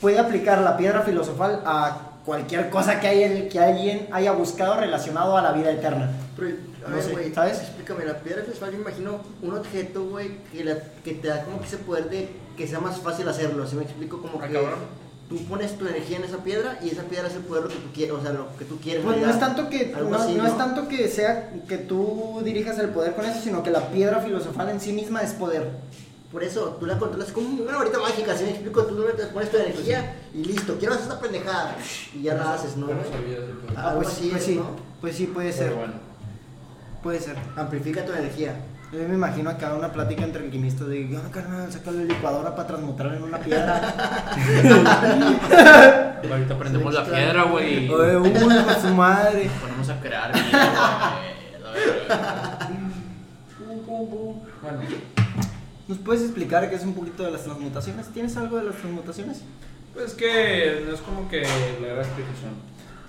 [0.00, 5.36] puede aplicar la piedra filosofal a cualquier cosa que, haya- que alguien haya buscado relacionado
[5.36, 6.10] a la vida eterna.
[6.36, 7.58] Pero, a No ver, güey, ¿sabes?
[7.60, 11.42] Explícame, la piedra filosofal, yo me imagino un objeto, güey, que, la- que te da
[11.44, 13.66] como que ese poder de que sea más fácil hacerlo.
[13.66, 14.20] ¿Sí me explico?
[14.20, 15.07] Como Ah, que cabrón.
[15.28, 17.76] Tú pones tu energía en esa piedra y esa piedra hace el poder lo que
[17.76, 19.04] tú quieres, o sea, lo que tú quieres.
[19.04, 22.78] Pues no es tanto que no, así, no es tanto que sea que tú dirijas
[22.78, 25.70] el poder con eso, sino que la piedra filosofal en sí misma es poder.
[26.32, 28.84] Por eso, tú la controlas como una varita mágica, ¿sí me explico?
[28.84, 31.76] Tú pones tu energía y listo, quiero hacer esta pendejada
[32.14, 32.86] y ya la haces, ¿no?
[32.86, 32.92] No.
[32.94, 32.96] Ah,
[33.64, 34.76] pues, algo así pues es, sí, ¿no?
[35.00, 35.94] pues sí puede ser, bueno.
[37.02, 37.36] puede ser.
[37.56, 38.56] Amplifica tu energía.
[38.90, 42.68] Yo me imagino acá una plática entre alquimistas de, no, carnal, saca la licuadora para
[42.68, 43.94] transmutarla en una piedra.
[46.30, 47.86] Ahorita prendemos la piedra, güey.
[47.90, 49.50] Oye, uy, con su madre.
[49.60, 50.32] Ponemos a crear.
[54.62, 54.78] Bueno,
[55.86, 58.08] ¿Nos puedes explicar qué es un poquito de las transmutaciones?
[58.08, 59.42] ¿Tienes algo de las transmutaciones?
[59.94, 62.52] pues que no es como que la gran explicación.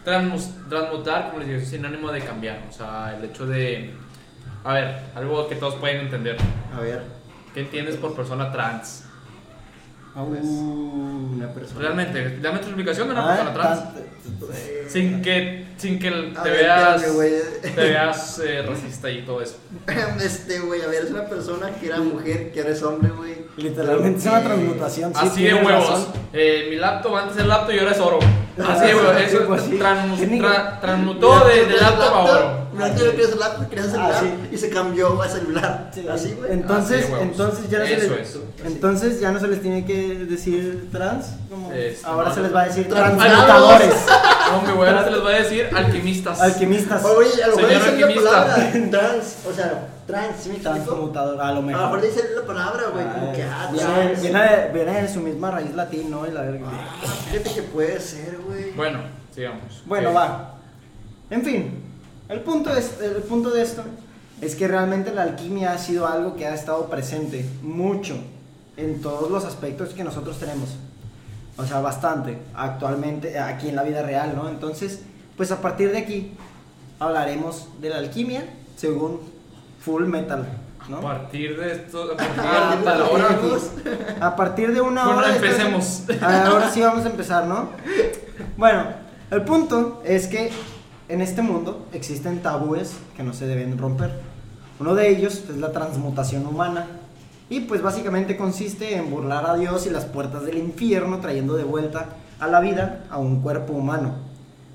[0.05, 2.63] Transmus- transmutar, como les digo, es sinónimo de cambiar.
[2.67, 3.93] O sea, el hecho de.
[4.63, 6.37] A ver, algo que todos pueden entender.
[6.75, 7.03] A ver.
[7.53, 9.05] ¿Qué entiendes por persona trans?
[10.13, 11.81] Pues, Uh, Una persona.
[11.81, 13.81] Realmente, dame tu explicación de una ah, persona trans.
[14.87, 17.03] Sin que, sin que A te ver, veas,
[17.61, 19.57] te veas eh, racista y todo eso.
[20.21, 23.48] Este, güey, a ver, es una persona que era mujer, que ahora es hombre, güey.
[23.57, 25.13] Literalmente es una transmutación.
[25.13, 25.89] sí, Así de huevos.
[25.89, 26.05] razón.
[26.33, 28.19] Eh, mi laptop antes era laptop y ahora es oro.
[28.67, 29.13] Así de huevos.
[29.29, 29.77] Sí, Eso pues sí.
[29.77, 32.69] trans- tra- transmutó de, de laptop a oro.
[32.73, 34.33] Mira, que querías el laptop, querías celular Ah, sí.
[34.53, 35.91] y se cambió a celular.
[35.93, 36.53] Sí, Así, güey.
[36.53, 37.21] Entonces, huevos.
[37.21, 38.39] entonces ya no se Eso les, es.
[38.65, 42.45] entonces ya no se les tiene que decir trans, como Este, ahora no, se no.
[42.47, 43.93] les va a decir Trans- transmutadores,
[44.55, 46.41] Hombre, güey, ahora se les va a decir alquimistas.
[46.41, 48.31] alquimistas, Oye, a lo mejor dicen la alquimista.
[48.31, 51.83] palabra trans, o sea, transmutador, a lo A lo mejor.
[51.83, 55.19] mejor dicen la palabra, güey, como Ah, que, ah, viene, viene de, viene de su
[55.21, 56.27] misma raíz latín, ¿no?
[56.27, 56.67] Y la verga.
[56.71, 58.71] Ah, Fíjate que puede ser, güey.
[58.71, 58.99] Bueno,
[59.33, 59.83] sigamos.
[59.85, 60.55] Bueno, va.
[61.29, 61.83] En fin,
[62.27, 63.83] el punto, es, el punto de esto
[64.41, 68.15] es que realmente la alquimia ha sido algo que ha estado presente mucho
[68.77, 70.69] en todos los aspectos que nosotros tenemos.
[71.57, 74.47] O sea, bastante actualmente aquí en la vida real, ¿no?
[74.49, 75.01] Entonces,
[75.35, 76.31] pues a partir de aquí
[76.99, 78.45] hablaremos de la alquimia
[78.77, 79.19] según
[79.81, 80.45] Full Metal,
[80.85, 81.01] A ¿no?
[81.01, 83.39] partir de esto, a partir Ah, de de hora.
[84.21, 85.29] A partir de una Bueno, hora.
[85.29, 86.03] de empecemos.
[86.21, 87.69] Ahora sí vamos a empezar, ¿no?
[88.57, 88.83] Bueno,
[89.31, 90.51] el punto es que
[91.07, 94.19] en este mundo existen tabúes que no se deben romper.
[94.79, 96.85] Uno de ellos es la transmutación humana.
[97.51, 101.63] Y pues básicamente consiste en burlar a Dios y las puertas del infierno trayendo de
[101.63, 102.05] vuelta
[102.39, 104.13] a la vida a un cuerpo humano.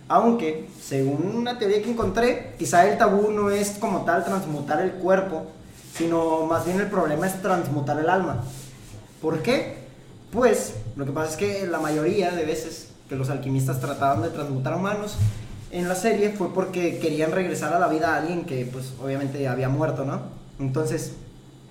[0.09, 4.93] Aunque, según una teoría que encontré, quizá el tabú no es como tal transmutar el
[4.93, 5.47] cuerpo,
[5.95, 8.45] sino más bien el problema es transmutar el alma.
[9.23, 9.85] ¿Por qué?
[10.31, 14.31] Pues lo que pasa es que la mayoría de veces que los alquimistas trataban de
[14.31, 15.17] transmutar humanos
[15.71, 19.47] en la serie fue porque querían regresar a la vida a alguien que pues obviamente
[19.49, 20.21] había muerto, ¿no?
[20.59, 21.15] Entonces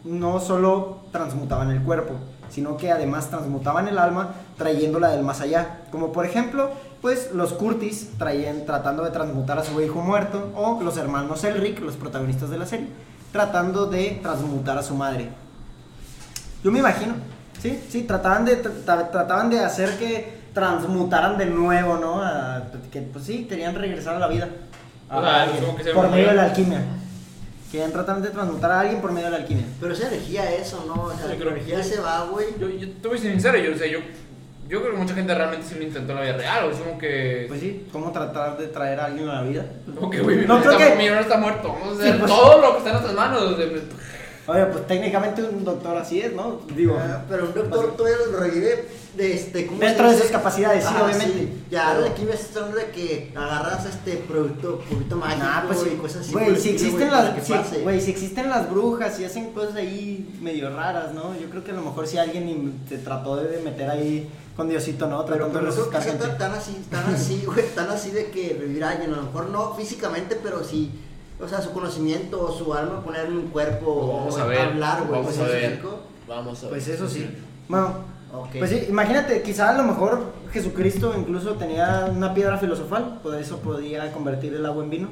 [0.04, 2.16] no solo transmutaban el cuerpo,
[2.50, 5.82] sino que además transmutaban el alma trayéndola del más allá.
[5.92, 6.72] Como por ejemplo,
[7.04, 11.80] pues los Curtis traían, tratando de transmutar a su hijo muerto, o los hermanos Elric,
[11.82, 12.88] los protagonistas de la serie,
[13.34, 15.28] tratando de transmutar a su madre.
[16.64, 17.14] Yo me imagino,
[17.62, 22.24] sí, sí, trataban de, tra- trataban de hacer que transmutaran de nuevo, ¿no?
[22.24, 24.48] A- que pues sí, querían regresar a la vida.
[25.10, 26.82] A O sea, alguien, como que se por medio de la alquimia.
[27.70, 29.66] Querían tratar de transmutar a alguien por medio de la alquimia.
[29.82, 31.04] Pero esa energía, eso, ¿no?
[31.04, 31.90] O sea, Yo la energía sí.
[31.96, 32.46] se va, güey.
[32.60, 34.00] Yo, yo te voy sincero, yo, o sea, yo,
[34.70, 36.78] yo creo que mucha gente realmente sí lo intentó en la vida real, o es
[36.78, 37.46] como que...
[37.48, 39.66] Pues sí, ¿cómo tratar de traer a alguien a la vida?
[40.12, 42.32] que, güey, mi No, creo está, que- mi hermano está muerto, vamos a Sí, pues-
[42.32, 43.58] todo lo que está en nuestras manos.
[43.58, 43.82] de-
[44.46, 46.60] Oye, pues técnicamente un doctor así es, ¿no?
[46.76, 50.84] Digo, Ah, pero un doctor todavía lo revive de este, ¿cómo Dentro de sus capacidades,
[50.84, 51.48] sí, Ah, obviamente.
[51.70, 55.80] Ya, Pero- la química es hablando de que agarras este producto, producto mágico Nah, pues
[55.86, 55.96] y sí.
[55.96, 56.34] cosas así.
[56.34, 61.14] Güey, si existen las, si, si existen las brujas y hacen cosas ahí medio raras,
[61.14, 61.34] ¿no?
[61.40, 65.08] Yo creo que a lo mejor si alguien se trató de meter ahí con Diosito,
[65.08, 65.26] ¿no?
[65.26, 66.28] Pero, Tratando pero de no creo que resucitar sea gente.
[66.28, 69.24] tan, tan así, tan así, güey, tan así de que revivir a alguien, a lo
[69.24, 70.92] mejor no físicamente, pero sí,
[71.42, 74.60] o sea, su conocimiento o su alma poner en un cuerpo Vamos o a ver,
[74.60, 75.20] hablar, güey.
[75.22, 75.82] vamos ¿sí a ver.
[76.28, 76.70] Vamos a ver.
[76.70, 77.28] Pues eso sí.
[77.68, 77.94] Bueno,
[78.34, 78.50] Ok.
[78.60, 83.58] pues sí, imagínate, quizá a lo mejor Jesucristo incluso tenía una piedra filosofal, por eso
[83.60, 85.10] podía convertir el agua en vino.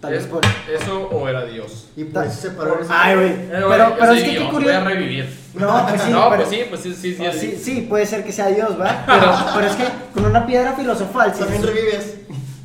[0.00, 0.40] Tal vez ¿Es- por...
[0.72, 1.88] ¿Eso o era Dios?
[1.96, 3.28] Y por eso se paró Ay, güey.
[3.28, 4.60] Eh, Pero, pero es que qué curioso.
[4.60, 5.38] Voy a revivir.
[5.54, 7.26] No, pues sí, no, pero- pues sí, pues sí, sí, sí.
[7.28, 9.04] Oh, sí, sí, puede ser que sea Dios, ¿va?
[9.06, 9.84] Pero, pero es que
[10.14, 12.09] con una piedra filosofal, También revives.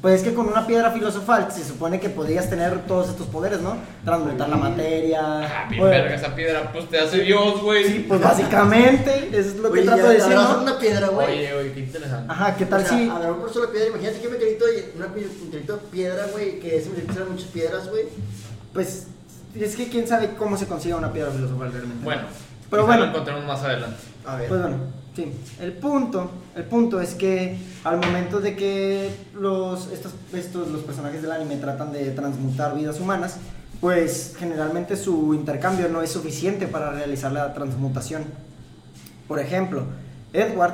[0.05, 3.61] Pues es que con una piedra filosofal se supone que podías tener todos estos poderes,
[3.61, 3.75] ¿no?
[4.03, 5.19] Transmutar la materia.
[5.23, 7.85] Ah, bien o- verga esa piedra, pues te hace Dios, güey.
[7.85, 10.61] Sí, pues básicamente, eso es lo que Oye, trato ya, de decir, ¿no?
[10.61, 11.27] una piedra, güey.
[11.27, 12.31] Oye, oye, qué interesante.
[12.31, 13.09] Ajá, ¿qué tal o sea, si...?
[13.09, 14.65] agarrar por sola piedra, imagínate que un meteorito,
[14.95, 18.03] una meteorito de piedra, güey, que ese meteorito eran muchas piedras, güey.
[18.73, 19.07] Pues
[19.59, 22.03] es que quién sabe cómo se consigue una piedra filosofal realmente.
[22.03, 22.21] Bueno,
[22.69, 23.05] Pero bueno.
[23.05, 23.97] lo encontremos más adelante.
[24.23, 24.49] A ver.
[24.49, 24.77] Pues bueno,
[25.15, 25.31] sí.
[25.59, 31.21] El punto, el punto es que al momento de que los, estos, estos, los personajes
[31.21, 33.37] del anime tratan de transmutar vidas humanas,
[33.81, 38.23] pues generalmente su intercambio no es suficiente para realizar la transmutación.
[39.27, 39.83] Por ejemplo,
[40.33, 40.73] Edward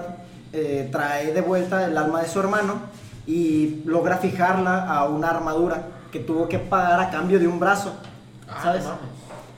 [0.54, 2.82] eh, trae de vuelta el alma de su hermano
[3.26, 7.94] y logra fijarla a una armadura que tuvo que pagar a cambio de un brazo.
[8.50, 8.84] Ah, ¿Sabes?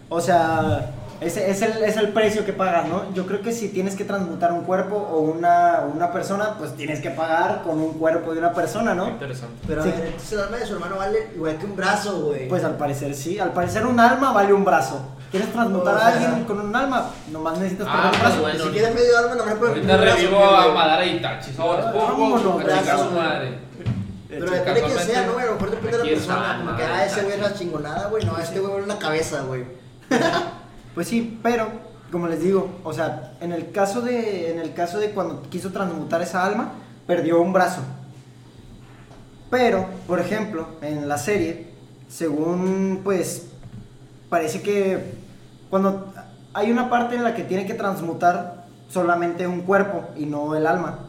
[0.09, 3.13] O sea, ese es el, es el precio que pagas, ¿no?
[3.13, 6.99] Yo creo que si tienes que transmutar un cuerpo o una, una persona, pues tienes
[7.01, 9.07] que pagar con un cuerpo de una persona, Qué ¿no?
[9.09, 9.55] interesante.
[9.67, 9.91] Pero a Sí.
[9.91, 12.47] ver, entonces el alma de su hermano vale igual que un brazo, güey.
[12.49, 15.01] Pues al parecer sí, al parecer un alma vale un brazo.
[15.31, 17.09] ¿Quieres transmutar O a alguien con un alma?
[17.31, 18.41] Nomás necesitas Ah, perder un pues brazo.
[18.41, 18.63] bueno.
[18.65, 21.51] si quieres medio alma, no me puedes Ahorita revivo a Madara Itachi.
[21.57, 23.05] Ahora, Vámonos, a brazo.
[23.05, 23.57] su madre.
[24.29, 25.43] Pero depende de quién sea, ¿no, güey?
[25.45, 26.57] A lo mejor depende de la persona.
[26.57, 28.25] Como que, madre, ah, ese güey es chingonada, güey.
[28.25, 29.63] No, este güey vale una cabeza, güey.
[30.93, 31.67] Pues sí, pero
[32.11, 35.71] como les digo, o sea, en el caso de, en el caso de cuando quiso
[35.71, 36.73] transmutar esa alma,
[37.07, 37.81] perdió un brazo.
[39.49, 41.67] Pero, por ejemplo, en la serie,
[42.07, 43.47] según pues
[44.29, 45.13] parece que
[45.69, 46.13] cuando
[46.53, 50.67] hay una parte en la que tiene que transmutar solamente un cuerpo y no el
[50.67, 50.99] alma.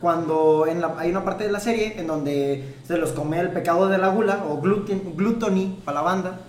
[0.00, 3.50] Cuando en la- hay una parte de la serie en donde se los come el
[3.50, 6.40] pecado de la gula o gluten, gluttony para la banda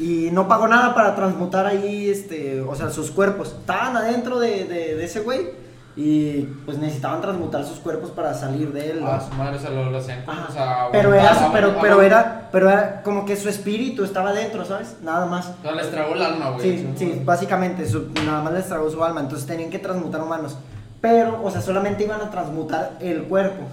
[0.00, 3.48] y no pagó nada para transmutar ahí, este, o sea, sus cuerpos.
[3.60, 5.48] Estaban adentro de, de- de ese güey
[5.96, 9.00] y pues necesitaban transmutar sus cuerpos para salir de él.
[9.02, 9.08] ¿no?
[9.08, 10.46] Ah, su madre se lo, lo hacían como, Ajá.
[10.48, 11.80] o sea, pero era, pero, aguantaba.
[11.82, 14.96] pero era, pero era como que su espíritu estaba dentro, ¿sabes?
[15.02, 15.48] Nada más.
[15.58, 16.62] O sea, les tragó el alma, güey.
[16.78, 20.56] Sí, sí, básicamente, su- nada más les tragó su alma, entonces tenían que transmutar humanos.
[21.02, 23.64] Pero, o sea, solamente iban a transmutar el cuerpo.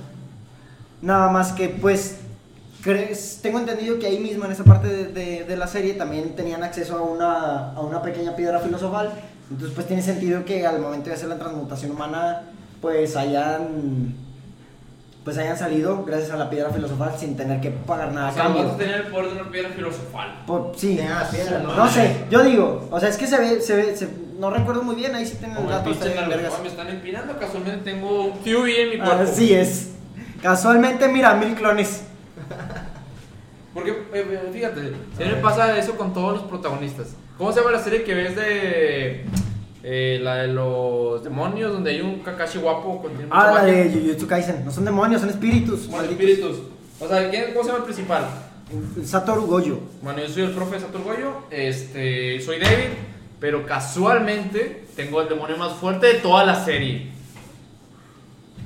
[1.02, 2.20] Nada más que, pues,
[2.82, 6.36] crees, tengo entendido que ahí mismo, en esa parte de, de- de la serie, también
[6.36, 9.12] tenían acceso a una, a una pequeña piedra filosofal.
[9.50, 12.44] Entonces, pues, tiene sentido que al momento de hacer la transmutación humana,
[12.82, 14.16] pues, hayan...
[15.24, 18.34] Pues hayan salido gracias a la piedra filosofal sin tener que pagar nada O a
[18.34, 18.62] sea, cambio.
[18.62, 20.44] vamos a tener el poder de una piedra filosofal.
[20.48, 20.98] Por- sí.
[21.32, 21.76] Piedra, ¿no?
[21.76, 24.08] No sé, yo digo, o sea, es que se ve, se ve, se-
[24.40, 26.44] no recuerdo muy bien, ahí sí tienen el Como el dato, está pinche bien vergas.
[26.54, 29.24] Narvajón, me están empinando, casualmente tengo un QB en mi cuerpo.
[29.24, 29.90] Así es.
[30.42, 32.04] Casualmente, mira, mil clones.
[33.78, 37.10] Porque, eh, eh, fíjate, siempre pasa eso con todos los protagonistas.
[37.38, 39.24] ¿Cómo se llama la serie que ves de
[39.84, 44.26] eh, la de los demonios, donde hay un Kakashi guapo con Ah, la de Jujutsu
[44.26, 44.66] Kaisen.
[44.66, 45.88] No son demonios, son espíritus.
[45.90, 46.58] Bueno, espíritus.
[47.00, 48.28] O sea, ¿quién, ¿cómo se llama el principal?
[49.06, 49.80] Satoru Gojo.
[50.02, 52.96] Bueno, yo soy el profe Satoru Goyo, este, soy David,
[53.40, 57.12] pero casualmente tengo el demonio más fuerte de toda la serie.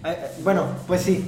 [0.05, 1.25] Eh, eh, bueno, pues sí.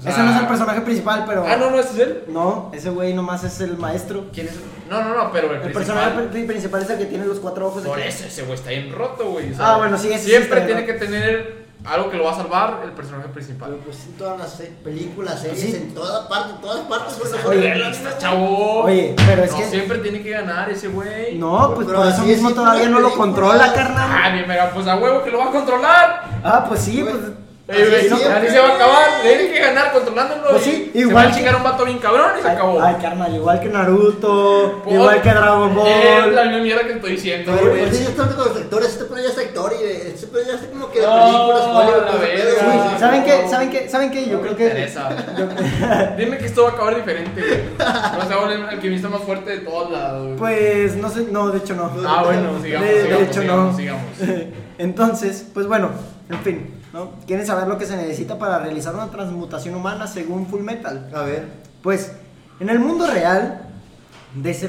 [0.00, 1.44] O sea- ese no es el personaje principal, pero.
[1.46, 2.24] Ah, no, no, ese es él.
[2.28, 4.24] No, ese güey nomás es el maestro.
[4.32, 4.54] ¿Quién es?
[4.88, 5.84] No, no, no, pero el, El principal.
[5.86, 7.82] personaje pri- principal es el que tiene los cuatro ojos.
[7.82, 8.08] Por aquí.
[8.08, 9.52] eso ese güey está bien roto, güey.
[9.52, 12.32] o Ah, bueno, sí, ese sí Siempre está tiene que tener algo que lo va
[12.32, 13.70] a salvar el personaje principal.
[13.70, 15.76] Pero pues en todas las se- películas, series, Sí.
[15.76, 17.18] en todas partes, todas partes.
[17.18, 18.82] güey, Oye, sé, realista, chavo.
[18.84, 21.38] Oye, pero es no que- siempre tiene que ganar ese güey.
[21.38, 24.10] No, pues Pero por eso así mismo todavía no lo controla, carnal.
[24.12, 26.24] Ah, bien, mega, pues a huevo que lo va a controlar.
[26.42, 27.12] Ah, pues sí, Güey.
[27.14, 27.22] pues.
[27.70, 29.04] Así no, se va a acabar.
[29.22, 30.50] Tiene que ganar controlándolo.
[30.50, 32.54] Pues y Se igual va a que- chingar un vato bien cabrón y se Ay,
[32.56, 32.82] acabó.
[32.82, 35.88] ay, carnal, igual que Naruto, Por- igual que Dragon Ball.
[35.88, 37.82] Es la misma mierda que estoy diciendo, Pero güey.
[37.84, 40.26] pues sí, ya está con los actores, este pedo ya es actor y eh, este
[40.26, 42.98] pedo ya está como que de No, películas, Hollywood, la verga.
[42.98, 43.48] ¿Saben qué?
[43.48, 43.88] ¿Saben qué?
[43.88, 44.26] ¿Saben qué?
[44.26, 44.64] Yo No creo me que.
[44.64, 46.14] interesa.
[46.18, 47.60] Dime que esto va a acabar diferente, güey.
[47.78, 50.36] No se va a volver el alquimista más fuerte de todos lados, güey.
[50.36, 51.90] Pues no sé, no, de hecho no.
[52.06, 53.76] Ah, bueno, sigamos, De- hecho, sigamos, no.
[53.78, 54.02] sigamos.
[54.78, 55.90] Entonces, pues bueno,
[56.30, 57.10] en fin, ¿no?
[57.26, 61.10] ¿Quieren saber lo que se necesita para realizar una transmutación humana según Full Metal?
[61.14, 61.48] A ver.
[61.82, 62.12] Pues,
[62.58, 63.62] en el mundo real,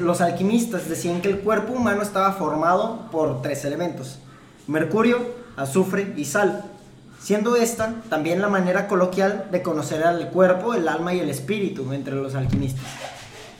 [0.00, 4.18] los alquimistas decían que el cuerpo humano estaba formado por tres elementos:
[4.66, 5.18] mercurio,
[5.56, 6.64] azufre y sal.
[7.20, 11.92] Siendo esta también la manera coloquial de conocer al cuerpo, el alma y el espíritu
[11.92, 12.84] entre los alquimistas.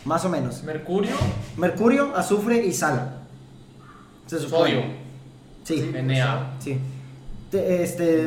[0.04, 0.64] Más o menos.
[0.64, 1.14] Mercurio,
[1.56, 3.20] Mercurio, azufre y sal.
[4.26, 4.70] Se supone.
[4.70, 4.82] sodio,
[5.62, 5.92] Sí.
[6.02, 6.78] Na, Sí.
[7.52, 8.24] Te- Este.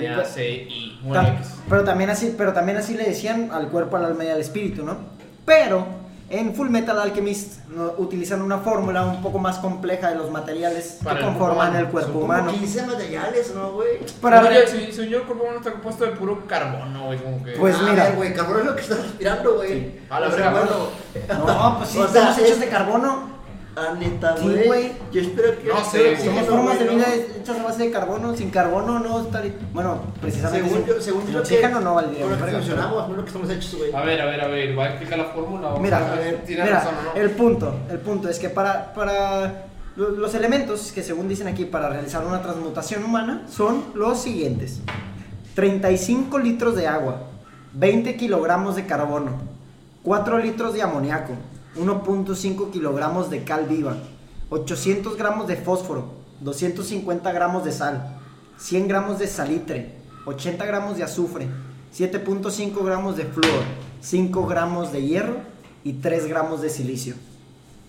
[1.68, 4.86] Pero también así, pero también así le decían al cuerpo, al alma y al espíritu,
[4.86, 4.98] ¿no?
[5.46, 5.86] Pero
[6.30, 7.94] en Full Metal Alchemist ¿no?
[7.98, 11.88] utilizan una fórmula un poco más compleja de los materiales Para que el conforman el
[11.88, 12.46] cuerpo humano.
[12.48, 13.90] como 15 materiales, ¿no, güey?
[14.22, 17.44] Para ver- si, si yo el cuerpo humano está compuesto de puro carbono, güey, como
[17.44, 17.52] que.
[17.54, 18.12] Pues a mira.
[18.12, 19.92] güey, carbono es lo que estás respirando, güey.
[20.10, 20.66] A la sea, verga,
[21.28, 21.46] bueno.
[21.48, 23.35] No, pues sí, O sea, estamos hechos es- de carbono.
[23.78, 24.68] Ah, neta, Sí, güey.
[24.68, 24.92] güey.
[25.12, 25.68] Yo espero que.
[25.68, 27.42] No sé, somos no, formas de güey, vida ¿no?
[27.42, 28.36] hechas a base de carbono.
[28.36, 29.54] Sin carbono no estaría.
[29.74, 30.70] Bueno, precisamente.
[30.70, 32.22] Según yo, según yo, que- no valdría.
[32.22, 33.94] Con lo que funcionamos, no lo que estamos hechos, güey.
[33.94, 35.74] A ver, a ver, a ver, ¿va a explicar la fórmula?
[35.74, 37.20] o- Mira, a ver, tiene Mira, razón, ¿no?
[37.22, 39.66] el punto, el punto es que para, para
[39.98, 44.80] lo- los elementos que según dicen aquí para realizar una transmutación humana son los siguientes.
[45.54, 47.24] 35 litros de agua,
[47.74, 49.32] 20 kilogramos de carbono,
[50.04, 51.34] 4 litros de amoníaco,
[51.78, 53.98] 1.5 kilogramos de cal viva,
[54.50, 58.18] 800 gramos de fósforo, 250 gramos de sal,
[58.58, 59.94] 100 gramos de salitre,
[60.26, 61.48] 80 gramos de azufre,
[61.96, 63.64] 7.5 gramos de flúor,
[64.02, 65.38] 5 gramos de hierro
[65.84, 67.16] y 3 gramos de silicio.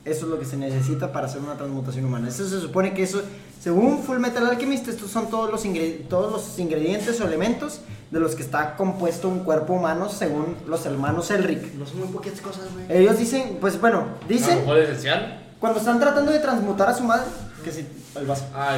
[0.05, 2.29] Eso es lo que se necesita para hacer una transmutación humana.
[2.29, 3.23] Eso se supone que eso,
[3.61, 5.65] según Full Metal Alchemist, estos son todos los,
[6.09, 10.87] todos los ingredientes o elementos de los que está compuesto un cuerpo humano según los
[10.87, 11.75] hermanos Elric.
[11.75, 12.87] No son muy poquitas cosas, güey.
[13.03, 15.43] Ellos dicen, pues bueno, dicen, ¿Alcohol esencial?
[15.59, 17.27] cuando están tratando de transmutar a su madre,
[17.65, 18.77] que si, el vaso Ah,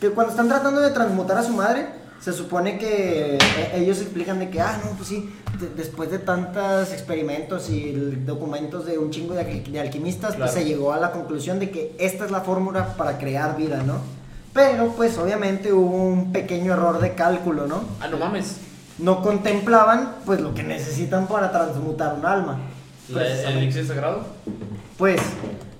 [0.00, 1.86] que cuando están tratando de transmutar a su madre,
[2.20, 6.18] se supone que eh, ellos explican de que, ah, no, pues sí, de- después de
[6.18, 7.92] tantos experimentos y
[8.26, 10.50] documentos de un chingo de, alqui- de alquimistas, Claro.
[10.50, 13.84] pues se llegó a la conclusión de que esta es la fórmula para crear vida,
[13.84, 14.00] ¿no?
[14.52, 17.82] Pero pues obviamente hubo un pequeño error de cálculo, ¿no?
[18.00, 18.56] Ah, no mames.
[18.98, 22.58] No contemplaban pues lo que necesitan para transmutar un alma.
[23.08, 24.22] La- ¿El elixir sagrado?
[24.96, 25.20] Pues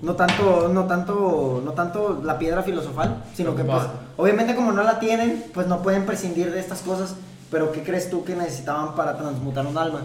[0.00, 3.82] no tanto, no tanto, no tanto la piedra filosofal, sino que pues
[4.16, 7.16] obviamente como no la tienen, pues no pueden prescindir de estas cosas.
[7.50, 10.02] Pero ¿qué crees tú que necesitaban para transmutar un alma?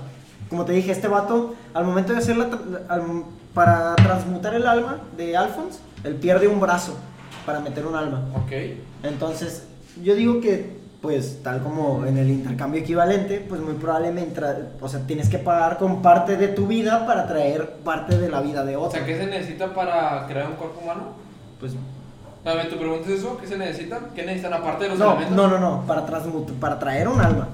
[0.50, 2.50] Como te dije, este vato, al momento de hacer la
[2.88, 3.24] al-
[3.54, 6.96] para transmutar el alma de Alphonse, él pierde un brazo
[7.46, 8.24] para meter un alma.
[8.36, 8.52] Ok.
[9.04, 9.64] Entonces,
[10.02, 14.42] yo digo que, pues, tal como en el intercambio equivalente, pues muy probablemente,
[14.80, 18.42] o sea, tienes que pagar con parte de tu vida para traer parte de la
[18.42, 18.98] vida de O otro.
[18.98, 21.02] sea, ¿qué se necesita para crear un cuerpo humano?
[21.60, 21.74] Pues,
[22.46, 23.38] A ver, ¿tu pregunta es eso?
[23.38, 24.00] ¿Qué se necesita?
[24.14, 25.36] ¿Qué necesitan aparte de los no, elementos?
[25.38, 27.48] no, no, no, para, transmut- para traer un alma,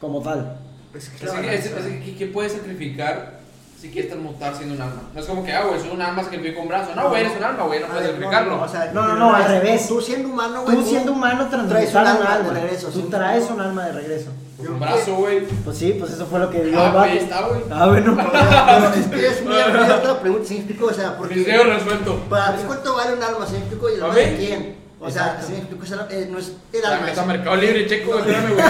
[0.00, 0.56] como tal.
[0.94, 3.39] Es que Es que- es- es que- ¿qué- ¿Qué puedes sacrificar
[3.80, 5.02] si quieres transmutar siendo un alma?
[5.14, 6.94] No es como que, ah, güey, soy un alma, sacrifico un brazo.
[6.94, 8.56] No, güey, eres un alma, güey, no puedes sacrificarlo.
[8.56, 9.88] no, o sea, No, no, no, al revés.
[9.88, 10.76] Tú siendo humano, güey.
[10.76, 12.48] Tú siendo humano traes un alma alma.
[12.52, 12.88] de regreso.
[12.88, 14.30] Tú traes un alma de regreso.
[14.58, 15.46] un brazo, güey.
[15.64, 17.08] Pues sí, pues eso fue lo que dio Ah, el vato.
[17.12, 17.60] está, güey.
[17.70, 18.16] Ah, bueno.
[18.16, 20.86] Pero es que es muy abierta la pregunta, ¿sí explico?
[20.86, 21.36] O sea, porque.
[21.36, 22.16] Miseo resuelto.
[22.28, 23.46] Para ti, ¿cuánto vale un alma?
[23.46, 23.88] ¿Sí explico?
[23.88, 24.76] ¿Y el ¿A alma de quién?
[25.00, 25.40] O sea.
[25.40, 25.86] ¿sí explico?
[26.10, 27.06] Eh, no es el alma.
[27.06, 28.62] meta es- Mercado Libre, checo, espérame, güey.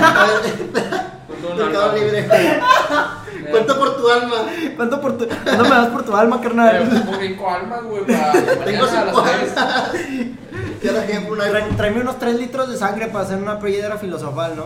[1.56, 1.96] Mercado.
[1.96, 2.28] Libre.
[3.50, 4.36] ¿Cuánto por tu alma?
[4.76, 6.88] ¿Cuánto, por tu, ¿Cuánto me das por tu alma, carnal?
[6.88, 8.32] Tengo cinco almas, güey, para
[8.64, 9.94] Tengo cinco almas.
[10.82, 14.64] Ejemplo, una Tráeme unos 3 litros de sangre para hacer una piedra filosofal, ¿no?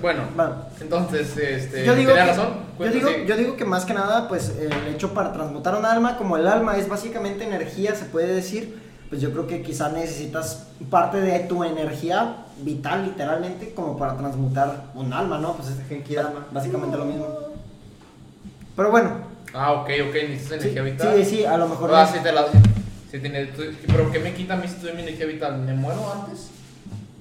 [0.00, 0.22] Bueno,
[0.80, 1.84] entonces, este.
[1.84, 2.48] Yo digo, tenía que, razón.
[2.78, 3.14] yo, digo, sí.
[3.26, 6.46] yo digo que más que nada, pues el hecho para transmutar un alma, como el
[6.46, 11.40] alma es básicamente energía, se puede decir, pues yo creo que quizá necesitas parte de
[11.40, 15.54] tu energía vital, literalmente, como para transmutar un alma, ¿no?
[15.54, 16.46] Pues es Genkidama.
[16.52, 17.26] básicamente lo mismo.
[18.78, 19.10] Pero bueno,
[19.52, 21.16] Ah, ok, ok, necesitas sí, energía vital.
[21.16, 21.90] sí, sí, a lo mejor...
[21.92, 22.44] Ah, no- sí, te la.
[23.10, 25.58] Sí, tiene, tú- pero ¿qué me quita a mí si en mi energía vital?
[25.58, 26.50] ¿Me muero antes?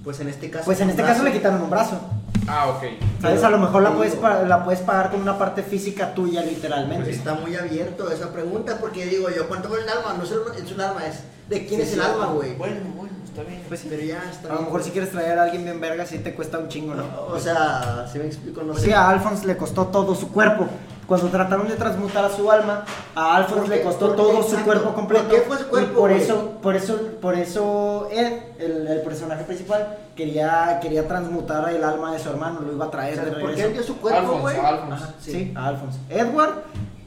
[0.04, 0.66] Pues en este caso.
[0.66, 1.16] Pues en este brazo.
[1.22, 2.00] caso le quitaron un brazo.
[2.48, 2.84] Ah, ok.
[3.24, 3.44] ¿Sabes?
[3.44, 7.10] A lo mejor la puedes, la puedes pagar con una parte física tuya, Pues literalmente.
[7.10, 10.14] está muy abierto esa pregunta porque digo yo, ¿cuánto vale el alma?
[10.16, 12.06] No es, el- es un alma, es de quién Sí, es el sí.
[12.06, 12.54] alma, güey.
[12.56, 13.64] Bueno, bueno, está bien.
[13.68, 13.88] Pues sí.
[13.90, 16.20] Pero ya está A lo bien, mejor si quieres traer a alguien bien verga, sí
[16.20, 17.04] te cuesta un chingo, ¿no?
[17.32, 18.90] O sea, si me explico, no Pues sé.
[18.90, 20.68] sí, a Alphonse le costó todo su cuerpo.
[21.08, 22.84] Cuando trataron de transmutar a su alma,
[23.16, 25.24] a Alphonse ¿Por le costó ¿Por todo su cuerpo completo.
[25.30, 26.22] ¿Por qué fue su Y cuerpo, por güey?
[26.22, 32.12] eso, por eso, por eso Ed, el, el personaje principal, quería, quería transmutar el alma
[32.12, 33.68] de su hermano, lo iba a O traer sea, de ¿Por qué regreso.
[33.68, 34.58] él dio su cuerpo, güey?
[34.58, 35.54] Ajá, Sí.
[35.56, 35.98] a Alphonse.
[36.10, 36.54] Edward,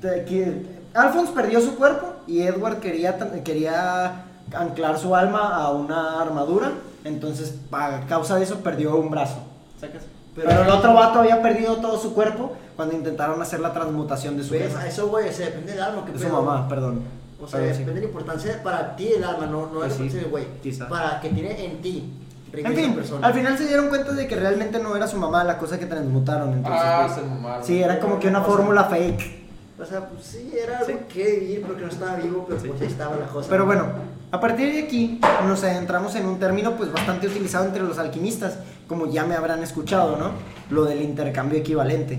[0.00, 5.70] te- que- Alphonse perdió su cuerpo y Edward quería, tan- quería anclar su alma a
[5.72, 6.72] una armadura,
[7.04, 9.36] entonces a causa de eso perdió un brazo.
[9.78, 10.02] ¿Sacas?
[10.42, 14.36] Pero, Pero- el otro vato había perdido todo su cuerpo cuando intentaron hacer la transmutación
[14.36, 14.74] de su, ¿Ves?
[14.74, 16.04] A eso, güey, se depende del alma.
[16.04, 17.02] que de su mamá, perdón.
[17.42, 17.78] O sea, Perdón, sí.
[17.80, 20.44] depende de la importancia para ti el alma, no, no Pues la sí, güey.
[20.88, 22.12] Para que tiene en ti.
[22.52, 23.26] En fin, persona.
[23.26, 25.86] al final se dieron cuenta de que realmente no era su mamá la cosa que
[25.86, 26.52] transmutaron.
[26.52, 27.64] Entonces, Ah, pues, se mamaron.
[27.64, 29.40] sí, era como que una O sea, fórmula fake.
[29.80, 30.96] O sea, pues sí, era algo Sí.
[31.08, 33.48] que vivir porque no estaba vivo, pero pues ahí estaba la cosa.
[33.48, 33.84] Pero bueno,
[34.32, 38.54] a partir de aquí nos adentramos en un término pues bastante utilizado entre los alquimistas,
[38.90, 40.32] como ya me habrán escuchado, ¿no?
[40.70, 42.18] Lo del intercambio equivalente.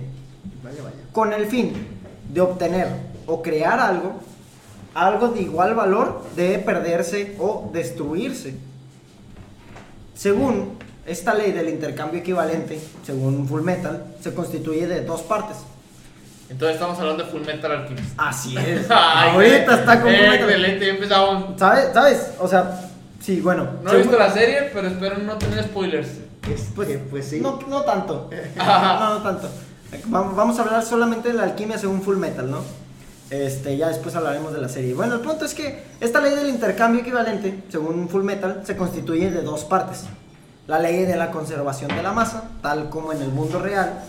[0.64, 0.96] Vaya, vaya.
[1.12, 1.74] Con el fin
[2.30, 2.88] de obtener
[3.26, 4.14] o crear algo,
[4.94, 8.56] algo de igual valor debe perderse o destruirse.
[10.16, 15.58] Según esta ley del intercambio equivalente, según Full Metal, se constituye de dos partes.
[16.50, 18.14] Entonces estamos hablando de Full Metal Alchemist.
[18.18, 18.86] Así es.
[18.90, 20.36] Ay, Ahorita está Full Metal.
[20.36, 21.60] Excelente, ya empezamos.
[21.60, 21.90] ¿Sabes?
[21.94, 22.32] ¿Sabes?
[22.40, 23.66] O sea, sí, bueno.
[23.84, 26.08] No he según- visto la serie, pero espero no tener spoilers.
[26.50, 27.40] Es Pues, pues sí.
[27.40, 28.30] No, no tanto.
[28.58, 29.50] no, no tanto.
[30.10, 32.60] Vam- Vamos a hablar solamente de la alquimia según Full Metal, ¿no?
[33.30, 34.94] Este, ya después hablaremos de la serie.
[34.94, 39.32] Bueno, el punto es que esta ley del intercambio equivalente, según Full Metal, se constituye
[39.32, 40.04] de dos partes.
[40.68, 44.04] La ley de la conservación de la masa, tal como en el mundo real.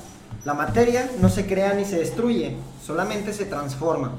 [0.45, 4.13] La materia no se crea ni se destruye, solamente se transforma.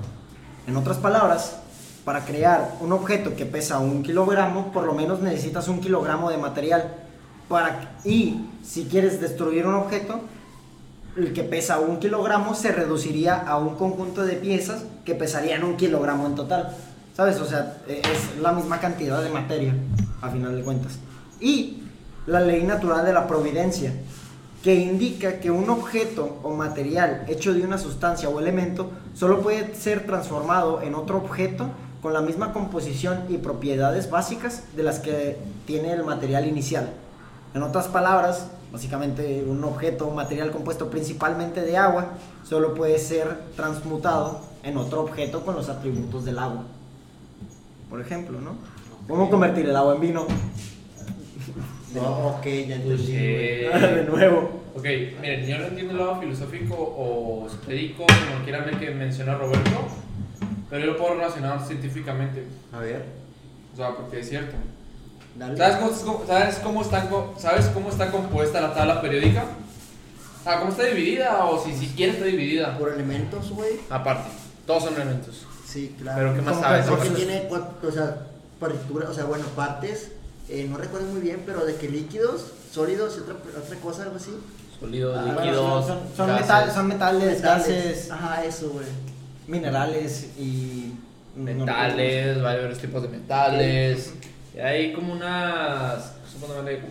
[0.68, 1.58] En otras palabras,
[2.06, 6.38] para crear un objeto que pesa un kilogramo, por lo menos necesitas un kilogramo de
[6.38, 6.94] material.
[7.50, 10.22] Para, y si quieres destruir un objeto,
[11.16, 15.78] el que pesa un kilogramo se reduciría a un conjunto de piezas que pesarían un
[15.78, 16.76] kilogramo en total.
[17.16, 17.40] ¿Sabes?
[17.40, 19.74] O sea, e- es la misma cantidad de materia,
[20.22, 20.94] a final de cuentas.
[21.40, 21.84] Y
[22.26, 23.94] la ley natural de la providencia,
[24.64, 29.76] que indica que un objeto o material hecho de una sustancia o elemento solo puede
[29.76, 31.68] ser transformado en otro objeto
[32.02, 35.38] con la misma composición y propiedades básicas de las que
[35.68, 36.94] tiene el material inicial.
[37.54, 43.28] En otras palabras, básicamente un objeto o material compuesto principalmente de agua solo puede ser
[43.56, 46.64] transmutado en otro objeto con los atributos del agua.
[47.90, 48.56] Por ejemplo, ¿no?
[49.08, 50.28] ¿Cómo convertir el agua en vino?
[51.94, 53.12] No, ok, ya entendí.
[53.12, 53.82] Güey.
[53.96, 54.64] de nuevo.
[54.76, 54.86] Ok,
[55.22, 59.88] miren, yo no entiendo el lado filosófico o estético, como quieran ver que menciona Roberto,
[60.72, 62.46] pero yo lo puedo relacionar científicamente.
[62.72, 63.06] A ver,
[63.72, 64.56] O sea, porque es cierto.
[65.38, 69.44] ¿Sabes cómo, sabes cómo está, co- ¿Sabes cómo está compuesta la tabla periódica?
[70.46, 71.46] Ah, ¿cómo está dividida?
[71.46, 72.78] O si siquiera está dividida.
[72.78, 73.80] Por elementos, güey.
[73.90, 74.30] Aparte,
[74.68, 75.46] todos son elementos.
[75.66, 76.20] Sí, claro.
[76.20, 76.86] Pero ¿qué más ¿Cómo sabes?
[76.86, 78.18] que- Porque tiene cuatro, o sea,
[78.60, 80.12] partituras, o sea, bueno, partes.
[80.50, 84.18] eh, no recuerdo muy bien, pero de que líquidos, sólidos y otra, otra cosa, algo
[84.18, 84.32] así.
[84.80, 86.42] Sólidos, Ah, líquidos, son, son, gases.
[86.42, 87.42] metal- son metales, Metales.
[87.68, 88.86] gases, Ajá, eso, güey.
[89.48, 90.94] minerales y.
[91.36, 94.14] metales, varios tipos de metales.
[94.62, 96.14] Hay como unas,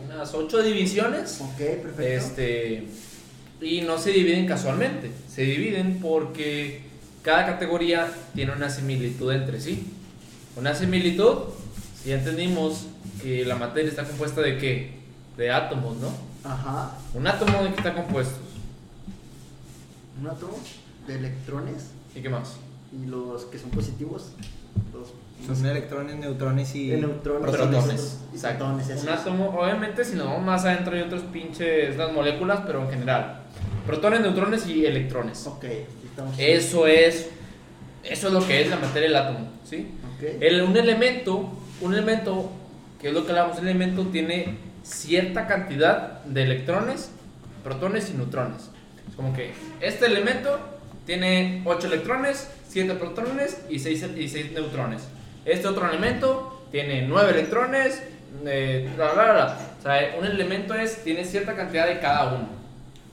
[0.08, 1.40] unas ocho divisiones.
[1.40, 2.02] Ok, perfecto.
[2.02, 2.88] Este,
[3.60, 6.82] y no se dividen casualmente, se dividen porque
[7.22, 9.86] cada categoría tiene una similitud entre sí.
[10.56, 11.38] Una similitud,
[12.02, 12.86] si ya entendimos
[13.22, 14.92] que la materia está compuesta de qué?
[15.36, 16.12] De átomos, ¿no?
[16.44, 16.98] Ajá.
[17.14, 18.38] Un átomo de qué está compuesto.
[20.20, 20.58] Un átomo
[21.06, 22.56] de electrones ¿Y qué más?
[22.92, 24.32] Y los que son positivos,
[24.92, 25.08] los
[25.58, 26.88] Son electrones, neutrones y.
[26.88, 28.18] neutrones, Protones.
[28.34, 29.02] y protones.
[29.02, 32.90] Un átomo, obviamente, si nos vamos más adentro hay otros pinches las moléculas, pero en
[32.90, 33.40] general.
[33.86, 35.44] Protones, neutrones y electrones.
[35.46, 35.64] Ok,
[36.04, 36.34] estamos.
[36.38, 37.28] Eso es,
[38.04, 39.88] eso es lo que es la materia del átomo, ¿sí?
[40.16, 40.24] Ok.
[40.40, 42.50] El, un elemento, un elemento,
[43.00, 47.10] que es lo que hablamos, un elemento tiene cierta cantidad de electrones,
[47.64, 48.70] protones y neutrones.
[49.08, 50.58] Es como que este elemento
[51.06, 55.02] tiene 8 electrones, 7 protones y 6, y seis neutrones.
[55.44, 58.02] Este otro elemento tiene 9 electrones,
[58.44, 59.58] eh, bla, bla, bla.
[59.78, 62.48] O sea, un elemento es, tiene cierta cantidad de cada uno.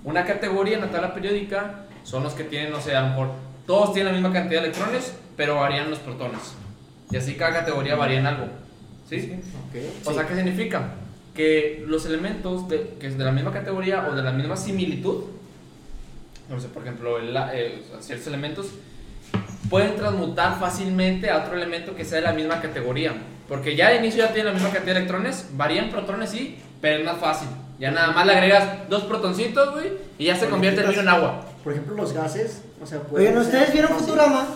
[0.04, 3.32] Una categoría en la tabla periódica son los que tienen, no sé, a lo mejor
[3.66, 6.56] todos tienen la misma cantidad de electrones, pero varían los protones.
[7.12, 8.48] Y así cada categoría varía en algo.
[9.10, 9.40] ¿Sí?
[10.06, 10.94] O sea, ¿qué significa?
[11.36, 15.24] Que los elementos de, que es de la misma categoría o de la misma similitud,
[16.50, 18.68] no sé, por ejemplo, el, o sea, ciertos elementos
[19.70, 23.14] pueden transmutar fácilmente a otro elemento que sea de la misma categoría.
[23.48, 27.00] Porque ya de inicio ya tienen la misma cantidad de electrones, varían protones sí, pero
[27.00, 27.48] es más fácil.
[27.80, 31.02] Ya nada más le agregas dos protoncitos, güey, y ya se convierte el ¿qué vino
[31.04, 31.46] en agua.
[31.64, 34.48] Por ejemplo, los gases, o sea, pueden ¿no ser ¿ustedes vieron fácil- Futurama?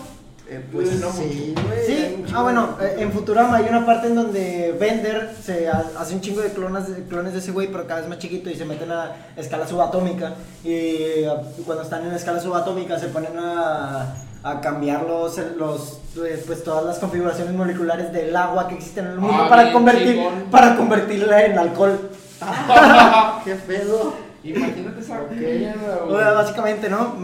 [0.50, 1.86] Eh, pues No sí, güey.
[1.88, 5.86] Sí, ah bueno, de- eh, en Futurama hay una parte en donde Bender se ha-
[5.98, 8.56] hace un chingo de clones, clones de ese güey, pero cada vez más chiquito y
[8.56, 10.34] se meten a escala subatómica.
[10.64, 11.24] Y
[11.66, 16.84] cuando están en escala subatómica se ponen a, a cambiar los, los, eh, pues todas
[16.86, 20.34] las configuraciones moleculares del agua que existe en el mundo Ah, para, bien convertir, chingón.
[20.52, 22.10] para convertirla en alcohol.
[23.46, 24.14] ¿Qué pedo?
[24.44, 26.18] Imagínate esa O güey.
[26.22, 27.16] sea, básicamente, ¿no?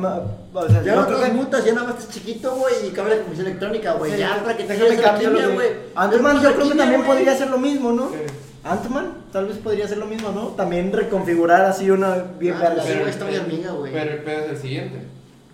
[0.54, 3.24] O sea, Ya yo no transmutas, ya nada más estás chiquito, güey, y cambia la
[3.24, 4.12] comisión electrónica, güey.
[4.14, 5.70] Sí, ya, para que te a la cambio lo química, de- güey.
[5.96, 8.10] Ant-Man yo creo que también podría hacer lo mismo, ¿no?
[8.10, 8.16] Sí.
[8.64, 10.48] Ant-Man tal vez podría hacer lo mismo, ¿no?
[10.50, 13.92] También reconfigurar así una bien Ah, sí, güey, está hormiga, güey.
[13.92, 15.02] Pero el pedo es el siguiente.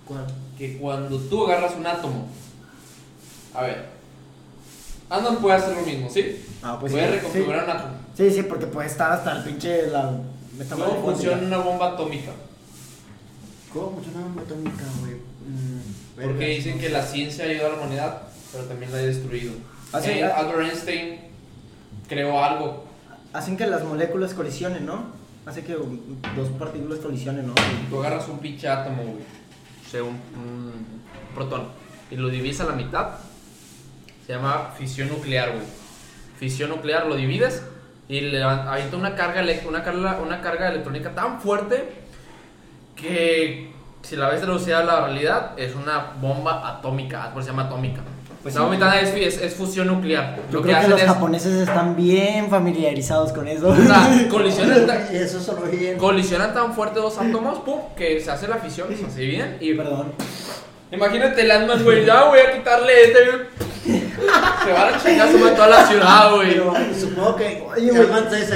[0.06, 0.26] ¿Cuál?
[0.58, 2.30] que cuando tú agarras un átomo,
[3.54, 3.84] a ver,
[5.10, 6.46] Andon puede hacer lo mismo, ¿sí?
[6.64, 7.94] Ah, pues puede sí, reconfigurar un átomo.
[8.16, 10.12] Sí, sí, porque puede estar hasta el pinche la
[10.70, 12.32] ¿Cómo funciona una bomba atómica?
[13.74, 15.14] ¿Cómo funciona una bomba atómica, güey?
[15.16, 19.54] Mm, Porque dicen que la ciencia ayuda a la humanidad, pero también la ha destruido.
[19.92, 20.36] Ah, sí, Eh, ah.
[20.40, 21.20] Albert Einstein
[22.08, 22.86] creó algo.
[23.34, 25.08] Hacen que las moléculas colisionen, ¿no?
[25.46, 27.54] Hace que dos partículas colisionen, ¿no?
[27.90, 29.16] Tú agarras un pinche átomo, güey,
[29.86, 30.72] o sea, un, un
[31.36, 31.68] protón,
[32.10, 33.10] y lo divides a la mitad.
[34.26, 35.66] Se llama fisión nuclear, güey.
[36.40, 37.62] Fisión nuclear, lo divides
[38.08, 41.84] y le avienta una carga, elec- una carga, una carga electrónica tan fuerte
[42.96, 47.64] que si la ves traducida a la realidad es una bomba atómica, por se llama
[47.64, 48.02] atómica.
[48.44, 48.68] Pues la sí.
[48.68, 50.36] bomba es, es, es fusión nuclear.
[50.52, 53.70] Yo Lo creo que hacen los es- japoneses están bien familiarizados con eso.
[53.70, 55.40] o sea, colisionan, tan- eso
[55.72, 55.98] bien.
[55.98, 60.14] colisionan tan fuerte dos átomos, pum, que se hace la fisión, se dividen y Perdón.
[60.92, 63.20] Imagínate el Ant-Man, güey, ya voy a quitarle este.
[64.16, 66.54] Se va a la chingada, se toda la ciudad, güey.
[66.54, 67.64] Pero supongo que.
[67.76, 68.08] Oye, güey.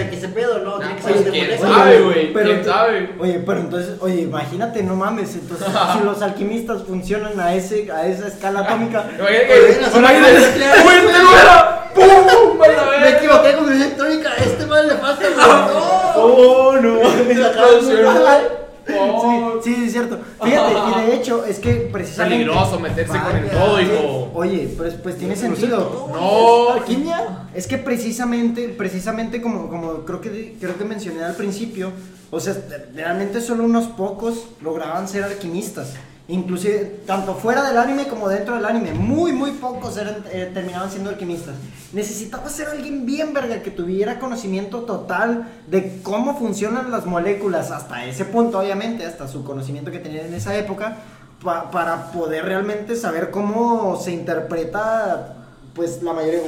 [0.09, 0.79] ¿Qué ese pedo, no?
[0.79, 3.15] Que pues, quién sabe, güey, quién sabe.
[3.19, 8.05] Oye, pero entonces, oye, imagínate, no mames, entonces si los alquimistas funcionan a ese a
[8.07, 9.81] esa escala atómica, Imagínate Oye, que.
[9.81, 11.13] las Imagínate, bombas nucleares, güey, güey.
[11.13, 11.91] te lo era.
[11.93, 12.59] ¡Pum!
[13.01, 14.29] Me equivoqué con mi electrónica.
[14.37, 15.47] Este mal le falta, güey.
[15.47, 16.11] ¡No!
[16.15, 16.99] oh no.
[18.97, 19.59] Oh.
[19.63, 20.19] Sí, sí, es cierto.
[20.41, 22.37] Fíjate, y de hecho, es que precisamente.
[22.37, 24.31] Peligroso meterse con el hijo.
[24.33, 26.09] Oye, pues, pues tiene sentido.
[26.13, 26.73] No.
[26.73, 27.49] ¿Alquimia?
[27.53, 31.91] Es que precisamente, precisamente como, como creo que creo que mencioné al principio,
[32.31, 32.55] o sea,
[32.93, 35.93] realmente solo unos pocos lograban ser alquimistas.
[36.29, 40.91] Inclusive, tanto fuera del anime como dentro del anime, muy, muy pocos eran, eh, terminaban
[40.91, 41.55] siendo alquimistas.
[41.91, 48.05] Necesitaba ser alguien bien verga que tuviera conocimiento total de cómo funcionan las moléculas, hasta
[48.05, 50.97] ese punto, obviamente, hasta su conocimiento que tenían en esa época,
[51.43, 55.35] pa- para poder realmente saber cómo se interpreta,
[55.73, 56.45] pues, la mayoría de...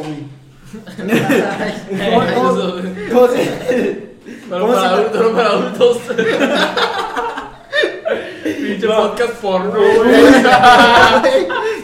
[2.05, 4.11] ¿Cómo, cómo- cómo se-
[4.47, 5.97] Pero para para adultos.
[8.71, 10.13] Pinche podcast porno, güey.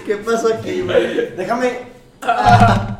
[0.05, 1.35] ¿Qué pasó aquí, güey?
[1.35, 1.79] Déjame.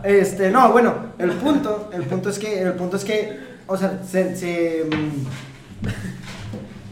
[0.04, 4.00] Este, no, bueno, el punto, el punto es que, el punto es que, o sea,
[4.10, 5.26] se, se, mm,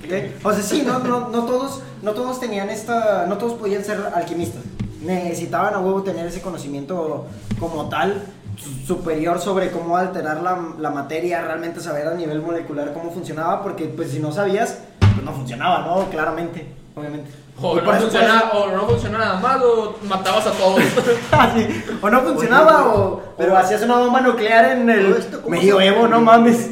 [0.08, 0.34] ¿qué?
[0.44, 4.00] o sea, sí, no, no, no todos, no todos tenían esta, no todos podían ser
[4.14, 4.64] alquimistas.
[5.02, 7.28] Necesitaban a huevo tener ese conocimiento
[7.60, 8.24] como tal
[8.58, 13.62] su- superior sobre cómo alterar la, la materia, realmente saber a nivel molecular cómo funcionaba,
[13.62, 16.10] porque pues si no sabías, pues no funcionaba, ¿no?
[16.10, 16.66] Claramente,
[16.96, 17.32] obviamente.
[17.62, 20.82] O no, por eso- funciona, o no funciona nada más, o matabas a todos.
[21.32, 21.84] Ah, sí.
[22.02, 25.56] O no funcionaba, o, pero- o hacías una bomba nuclear en el Todo esto, ¿cómo
[25.56, 26.70] medioevo, no mames.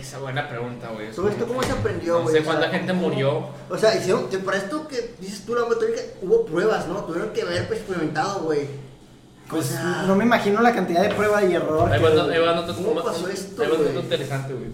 [0.00, 1.10] Esa buena pregunta, güey.
[1.12, 2.34] ¿Todo esto cómo se aprendió, No güey?
[2.34, 3.46] sé O sea, cuánta gente ¿cómo- murió.
[3.70, 6.96] O sea, hicieron, que para esto que dices tú, la metódica, hubo pruebas, ¿no?
[7.04, 8.66] Tuvieron que haber experimentado, güey.
[9.48, 11.90] Pues O sea, no me imagino la cantidad de prueba y error.
[11.90, 14.66] Ahí que- va, ahí va dato- ¿Cómo pasó esto, ahí va interesante, güey.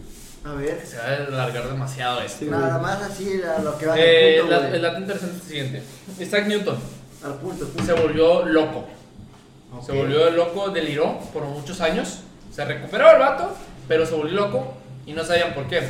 [0.44, 2.40] A ver, Se va a alargar demasiado esto.
[2.40, 5.42] Sí, nada más así a lo que va Eh, punto, la- el dato interesante es
[5.42, 5.82] el siguiente.
[6.20, 6.76] Isaac Newton
[7.24, 7.82] Al punto, punto.
[7.84, 8.84] se volvió loco.
[9.84, 9.98] Se Ok.
[9.98, 12.20] volvió loco, deliró por muchos años.
[12.52, 13.56] Se recuperó el vato,
[13.88, 14.74] pero se volvió loco
[15.06, 15.82] y no sabían por qué.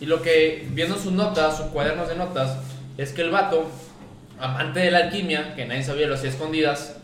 [0.00, 2.56] Y lo que, viendo sus notas, sus cuadernos de notas,
[2.96, 3.66] es que el vato,
[4.40, 6.94] amante de la alquimia, que nadie sabía, lo hacía escondidas,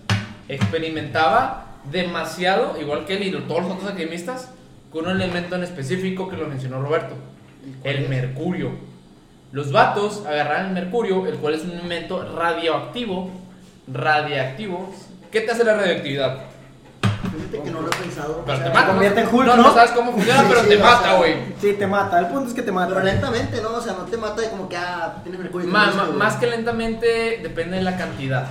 [0.49, 4.49] experimentaba demasiado, igual que él y todos los otros alquimistas,
[4.93, 7.14] con un elemento en específico que lo mencionó Roberto,
[7.84, 8.09] el es?
[8.09, 8.70] mercurio.
[9.53, 13.30] Los vatos agarraban el mercurio, el cual es un elemento radioactivo,
[13.93, 14.95] radiactivo.
[15.30, 16.39] ¿Qué te hace la radioactividad?
[17.03, 18.43] Fíjate que no lo he pensado.
[18.47, 18.86] Pero o te sea, mata.
[18.89, 19.62] convierte en Hulk, no, ¿no?
[19.64, 21.34] no sabes cómo funciona, Sí, pero sí, te o mata, sea, güey.
[21.61, 22.18] Sí, te mata.
[22.18, 22.89] El punto es que te mata.
[22.95, 23.70] Pero lentamente, ¿no?
[23.76, 25.68] O sea, no te mata de como que, ah, tienes mercurio.
[25.68, 26.12] Esto, güey.
[26.18, 28.47] más que lentamente, depende de la cantidad.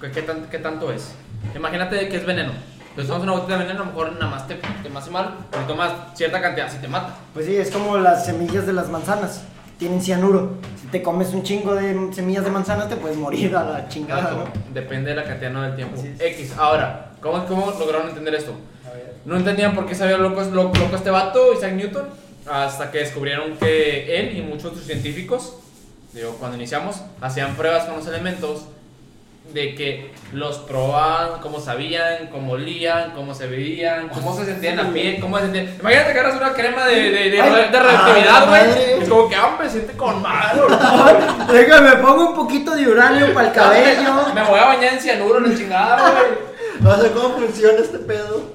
[0.00, 1.12] ¿Qué, qué tan- qué tanto es?
[1.54, 2.52] Imagínate que es veneno.
[2.98, 5.36] Entonces, tomas una botella de veneno, a lo mejor nada más te, te hace mal,
[5.52, 7.14] pero tomas cierta cantidad, si te mata.
[7.32, 9.42] Pues sí, es como las semillas de las manzanas.
[9.78, 10.54] Tienen cianuro.
[10.80, 14.32] Si te comes un chingo de semillas de manzanas, te puedes morir a la chingada,
[14.32, 14.46] ¿no?
[14.74, 16.02] Depende de la cantidad, no del tiempo.
[16.18, 16.54] X.
[16.58, 18.54] Ahora, ¿cómo, ¿cómo lograron entender esto?
[19.24, 22.08] No entendían por qué sabía loco, loco, loco este vato, Isaac Newton,
[22.50, 25.54] hasta que descubrieron que él y muchos otros científicos,
[26.12, 28.64] digo, cuando iniciamos, hacían pruebas con los elementos
[29.52, 34.90] de que los probaban, cómo sabían, cómo olían, cómo se veían, cómo se sentían la
[34.90, 35.74] piel, cómo se sentían.
[35.80, 39.02] Imagínate que agarras una crema de, de, de, Ay, de radioactividad, güey.
[39.02, 40.60] Es como que, ah, me siente con mal.
[41.52, 44.34] Déjame, pongo un poquito de uranio para el cabello.
[44.34, 46.48] Me voy a bañar en cianuro, la chingada, güey.
[46.80, 48.52] No sé cómo funciona este pedo.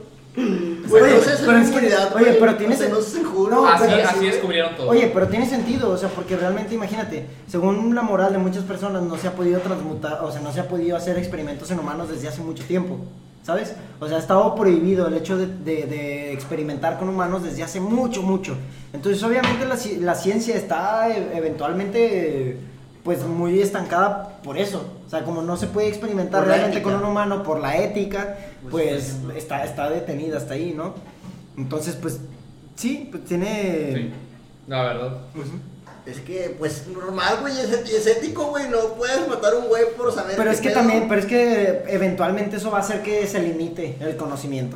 [0.88, 3.02] Güey, Oye, no sé, es pero en es que- oye, pero tienes- O sea, no
[3.02, 3.56] sé, en juro.
[3.56, 4.26] No, así, pero así sí.
[4.26, 4.90] descubrieron todo.
[4.90, 9.02] Oye, pero tiene sentido, o sea, porque realmente imagínate, según la moral de muchas personas
[9.04, 12.10] no se ha podido transmutar, o sea, no se ha podido hacer experimentos en humanos
[12.10, 12.98] desde hace mucho tiempo,
[13.44, 13.74] ¿sabes?
[14.00, 17.80] O sea, ha estado prohibido el hecho de, de- de experimentar con humanos desde hace
[17.80, 18.56] mucho, mucho.
[18.92, 22.58] Entonces, obviamente la, la ciencia está eh, eventualmente,
[23.04, 24.86] pues, muy estancada por eso.
[25.06, 28.38] O sea, como no se puede experimentar Por realmente con un humano por la ética,
[28.70, 30.96] Pues, pues, por está, está detenida hasta ahí, ¿no?
[31.58, 32.20] Entonces, pues,
[32.76, 33.94] sí, pues tiene...
[33.94, 34.12] Sí,
[34.68, 35.18] la verdad.
[36.06, 38.68] Es que, pues, normal, güey, es, es ético, güey.
[38.70, 40.36] No puedes matar a un güey por saber.
[40.36, 40.80] Pero qué es que pedo.
[40.80, 44.76] también, pero es que eventualmente eso va a hacer que se limite el conocimiento.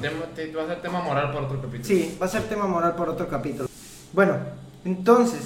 [0.00, 1.84] Tema- te- va a ser tema moral para otro capítulo.
[1.84, 3.68] Sí, va a ser tema moral por otro capítulo.
[4.12, 4.36] Bueno,
[4.84, 5.40] entonces,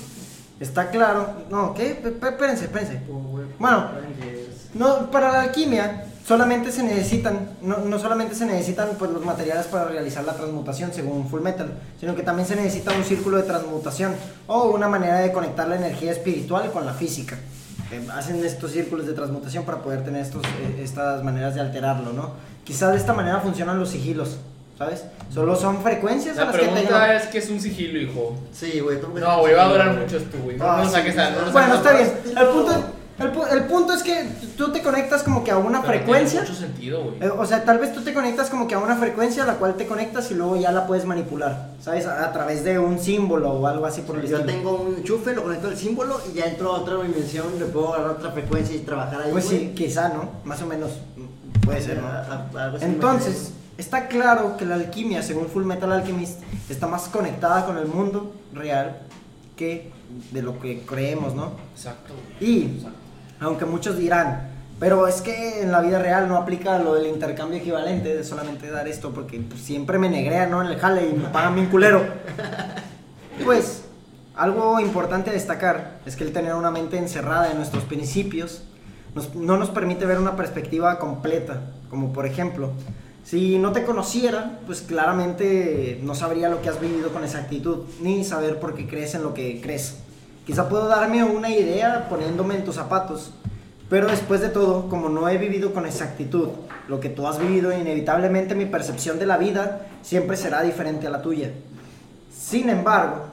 [0.61, 1.45] está claro.
[1.51, 1.91] No, ¿qué?
[1.91, 3.03] Espérense, espérense.
[3.59, 3.91] Bueno,
[4.75, 9.67] no, para la alquimia solamente se necesitan, no, no solamente se necesitan pues, los materiales
[9.67, 13.43] para realizar la transmutación según Full Metal, sino que también se necesita un círculo de
[13.43, 14.15] transmutación
[14.47, 17.37] o una manera de conectar la energía espiritual con la física.
[17.93, 22.13] Eh, hacen estos círculos de transmutación para poder tener estos, eh, estas maneras de alterarlo,
[22.13, 22.33] ¿no?
[22.65, 24.39] Quizás de esta manera funcionan los sigilos,
[24.79, 25.05] ¿sabes?
[25.33, 27.99] Solo son frecuencias a La las que te pregunta llevan- es que es un sigilo,
[28.01, 28.37] hijo.
[28.53, 29.01] Sí, güey.
[29.01, 30.57] tú- No, güey, va a durar mucho esto, güey.
[30.57, 31.33] No, Ah, no sí, saques a- sí.
[31.39, 32.13] no lo Bueno, está a- bien.
[32.37, 32.73] El punto,
[33.17, 34.25] el, pu- el punto es que
[34.57, 36.41] tú te conectas como que a una Pero tiene frecuencia.
[36.41, 37.15] mucho sentido, güey.
[37.23, 39.55] Eh, O sea, tal vez tú te conectas como que a una frecuencia a la
[39.55, 42.07] cual te conectas y luego ya la puedes manipular, ¿sabes?
[42.07, 44.53] A, a través de un símbolo o algo así por el Yo estilo.
[44.53, 47.95] tengo un enchufe, lo conecto al símbolo y ya entro a otra dimensión, le puedo
[47.95, 49.31] agarrar otra frecuencia y trabajar ahí.
[49.31, 50.31] Pues sí, quizá, ¿no?
[50.45, 52.09] Más o menos mm, puede ser, ¿no?
[52.09, 57.67] A- a- Entonces, está claro que la alquimia, según Full Metal Alchemist, está más conectada
[57.67, 58.99] con el mundo real
[59.57, 59.91] que
[60.31, 61.53] de lo que creemos, ¿no?
[61.75, 62.13] Exacto.
[62.41, 62.99] Y Exacto.
[63.41, 64.49] Aunque muchos dirán,
[64.79, 68.71] pero es que en la vida real no aplica lo del intercambio equivalente de solamente
[68.71, 70.63] dar esto, porque pues, siempre me negrean, ¿no?
[70.63, 72.03] En el jale y me pagan bien culero.
[73.45, 73.83] Pues,
[74.37, 78.63] algo importante a destacar es que el tener una mente encerrada en nuestros principios
[79.15, 81.61] nos- no nos permite ver una perspectiva completa.
[81.91, 82.71] Como por ejemplo,
[83.25, 88.23] si no te conociera, pues claramente no sabría lo que has vivido con exactitud, ni
[88.23, 89.97] saber por qué crees en lo que crees.
[90.47, 93.33] Quizá puedo darme una idea poniéndome en tus zapatos,
[93.89, 96.49] pero después de todo, como no he vivido con exactitud
[96.87, 101.11] lo que tú has vivido, inevitablemente mi percepción de la vida siempre será diferente a
[101.11, 101.51] la tuya.
[102.31, 103.25] Sin embargo,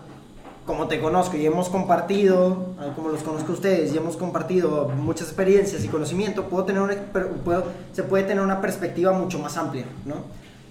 [0.66, 4.90] como te conozco y hemos compartido, ah, como los conozco a ustedes y hemos compartido
[4.90, 6.96] muchas experiencias y conocimiento, puedo tener una,
[7.44, 10.16] puedo- se puede tener una perspectiva mucho más amplia, ¿no?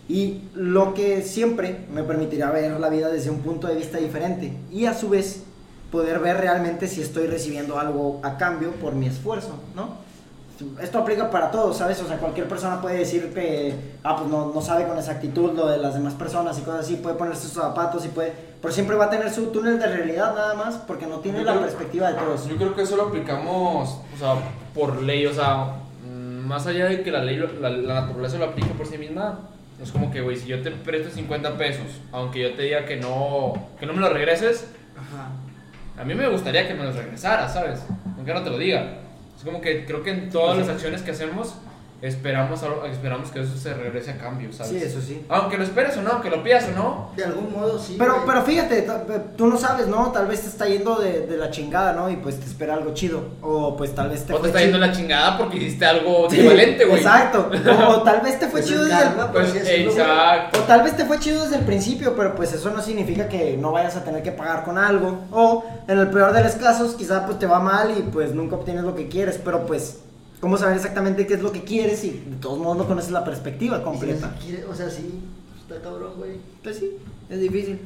[0.09, 4.57] Y lo que siempre me permitirá ver la vida desde un punto de vista diferente
[4.71, 5.43] y a su vez
[5.93, 10.09] poder ver realmente si estoy recibiendo algo a cambio por mi esfuerzo, ¿no?
[10.83, 12.01] Esto aplica para todos, ¿sabes?
[12.03, 13.75] O sea, cualquier persona puede decir que,
[14.05, 16.97] ah, pues no, no sabe con exactitud lo de las demás personas y cosas así,
[16.97, 20.35] puede ponerse sus zapatos y puede, pero siempre va a tener su túnel de realidad
[20.35, 22.47] nada más porque no tiene Yo la creo- perspectiva de todos.
[22.49, 24.35] Yo creo que eso lo aplicamos, o sea,
[24.75, 28.47] por ley, o sea, mm, más allá de que la ley, la, la naturaleza lo
[28.47, 29.41] aplique por sí misma,
[29.83, 32.97] es como que, güey, si yo te presto 50 pesos, aunque yo te diga que
[32.97, 35.29] no, que no me lo regreses, Ajá.
[36.01, 37.81] a mí me gustaría que me los regresaras, ¿sabes?
[38.17, 38.99] Aunque no te lo diga.
[39.39, 41.55] Es como que creo que en todas las acciones que hacemos,
[42.03, 44.73] esperamos, algo- esperamos que eso se regrese a cambio, ¿sabes?
[44.73, 45.25] Sí, eso sí.
[45.29, 47.11] Aunque lo esperes o no, aunque lo pidas o no.
[47.17, 47.97] De algún modo sí.
[47.99, 48.27] Pero, güey.
[48.27, 48.87] pero fíjate,
[49.37, 50.11] tú no sabes, ¿no?
[50.13, 52.11] Tal vez te está yendo de, de la chingada, ¿no?
[52.11, 53.23] Y pues te espera algo chido.
[53.43, 54.87] O pues tal vez te o te está yendo chido.
[54.87, 56.99] la chingada porque hiciste algo Sí, equivalente, güey.
[57.01, 57.51] Exacto.
[57.71, 59.83] O, o tal vez te fue chido desde el, Pues, güey.
[59.85, 60.59] exacto.
[60.61, 63.57] O tal vez te fue chido desde el principio, pero pues eso no significa que
[63.57, 65.19] no vayas a tener que pagar con algo.
[65.33, 68.57] O en el peor de los casos, quizá pues te va mal y pues nunca
[68.57, 69.39] obtienes lo que quieres.
[69.45, 69.99] Pero pues,
[70.41, 72.03] ¿cómo saber exactamente qué es lo que quieres?
[72.05, 74.35] Y de todos modos no conoces la perspectiva si completa.
[74.45, 75.21] quiere- o sea, sí,
[75.61, 76.33] está cabrón, güey.
[76.63, 76.91] Pues sí,
[77.29, 77.81] es difícil.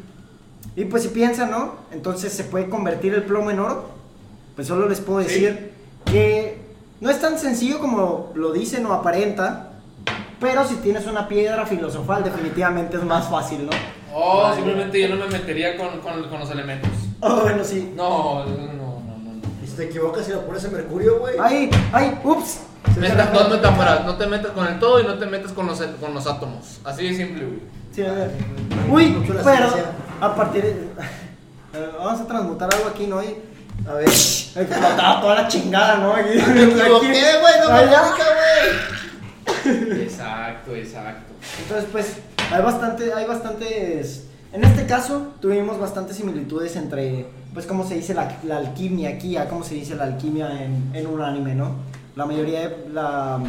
[0.76, 1.74] Y pues si piensan, ¿no?
[1.92, 3.90] Entonces se puede convertir el plomo en oro.
[4.56, 5.26] Pues solo les puedo Sí.
[5.28, 5.72] decir
[6.06, 6.58] que
[7.00, 9.70] no es tan sencillo como lo dicen o aparenta.
[10.40, 13.72] Pero si tienes una piedra filosofal, definitivamente es más fácil, ¿no?
[14.12, 14.56] Oh, Vale.
[14.56, 16.90] simplemente yo no me metería con, con, con los elementos.
[17.20, 17.92] Oh, bueno, sí.
[17.96, 18.83] No, no, no,
[19.74, 21.34] si te equivocas y lo pones en mercurio, güey.
[21.40, 21.70] ¡Ay!
[21.92, 22.18] ¡Ay!
[22.22, 22.60] ¡Ups!
[22.94, 25.80] Se Meta- metáforas, no te metas con el todo y no te metas con los,
[26.00, 26.78] con los átomos.
[26.84, 27.60] Así de simple, güey.
[27.92, 28.30] Sí, a ver.
[28.90, 29.84] Uy, la pero ciencia.
[30.20, 30.88] a partir de...
[31.76, 33.20] Eh, Vamos a transmutar algo aquí, ¿no?
[33.20, 33.36] Y
[33.88, 34.04] A ver.
[34.08, 36.12] explotaba toda la chingada, ¿no?
[36.12, 37.08] Aquí, Me equivoqué,
[37.40, 37.86] güey, no me
[39.74, 40.02] güey.
[40.04, 41.32] Exacto, exacto.
[41.62, 42.16] Entonces, pues,
[42.52, 44.28] hay bastante, hay bastantes.
[44.54, 49.36] En este caso, tuvimos bastantes similitudes entre, pues, cómo se dice la, la alquimia aquí,
[49.36, 51.72] a cómo se dice la alquimia en, en un anime, ¿no?
[52.14, 53.42] La mayoría de la.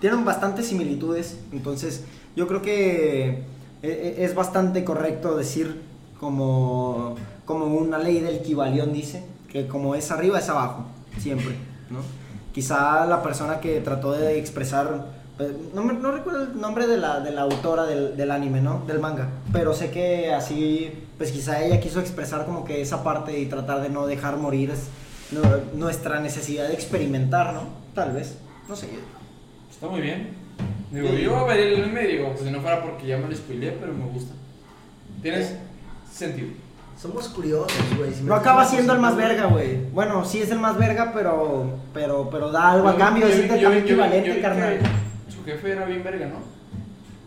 [0.00, 2.02] Tienen bastantes similitudes, entonces,
[2.34, 3.44] yo creo que e-
[3.84, 5.80] e- es bastante correcto decir,
[6.18, 7.14] como,
[7.44, 10.86] como una ley del equivalión dice, que como es arriba es abajo,
[11.18, 11.54] siempre,
[11.88, 11.98] ¿no?
[12.52, 15.06] Quizá la persona que trató de expresar,
[15.74, 18.82] no, me- no recuerdo el nombre de la, de la autora del, del anime, ¿no?
[18.86, 23.38] Del manga, pero sé que así, pues quizá ella quiso expresar como que esa parte
[23.38, 24.88] y tratar de no dejar morir es-
[25.32, 25.42] no-
[25.74, 27.64] nuestra necesidad de experimentar, ¿no?
[27.94, 28.88] Tal vez, no sé.
[29.70, 30.28] Está muy bien.
[30.90, 33.72] Digo, yo vería el anime digo, pues si no fuera porque ya me lo spoileé,
[33.72, 34.32] pero me gusta.
[35.20, 35.56] Tienes
[36.10, 36.48] sentido.
[36.98, 38.14] Somos curiosos, güey.
[38.14, 39.76] Si No acaba siendo el más verga, güey.
[39.92, 43.36] Bueno, sí es el más verga, pero, pero, pero da algo a cambio, yo- es
[43.36, 44.78] yo- intercambio yo- yo- yo equivalente, carnal.
[44.78, 44.84] que
[45.28, 46.36] Su jefe era bien verga, ¿no?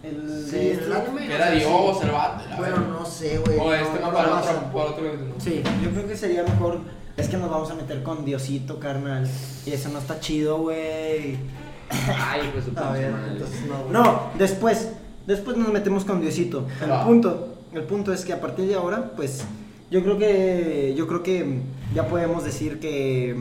[0.02, 1.22] El, Sí, de en el anime.
[1.22, 2.44] Que no era sé Dios, si- el vato.
[2.58, 2.88] Bueno, verga.
[3.00, 3.60] no sé, güey.
[3.60, 5.34] O este no, para otro, para otro capítulo.
[5.40, 6.80] Sí, yo creo que sería mejor.
[7.18, 9.28] Es que nos vamos a meter con Diosito, carnal.
[9.66, 11.36] Y eso no está chido, güey.
[11.90, 13.92] Ay, pues su A ver, entonces no, güey.
[13.92, 14.90] No, después.
[15.28, 16.66] Después nos metemos con Diosito.
[16.82, 17.56] El punto.
[17.74, 19.44] El punto es que a partir de ahora, pues.
[19.92, 20.94] Yo creo que.
[20.98, 21.60] Yo creo que
[21.94, 23.36] ya podemos decir que.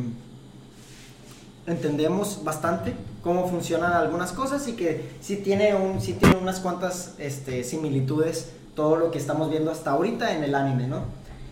[1.67, 7.15] Entendemos bastante cómo funcionan algunas cosas y que sí tiene, un, sí tiene unas cuantas
[7.19, 11.03] este, similitudes todo lo que estamos viendo hasta ahorita en el anime, ¿no?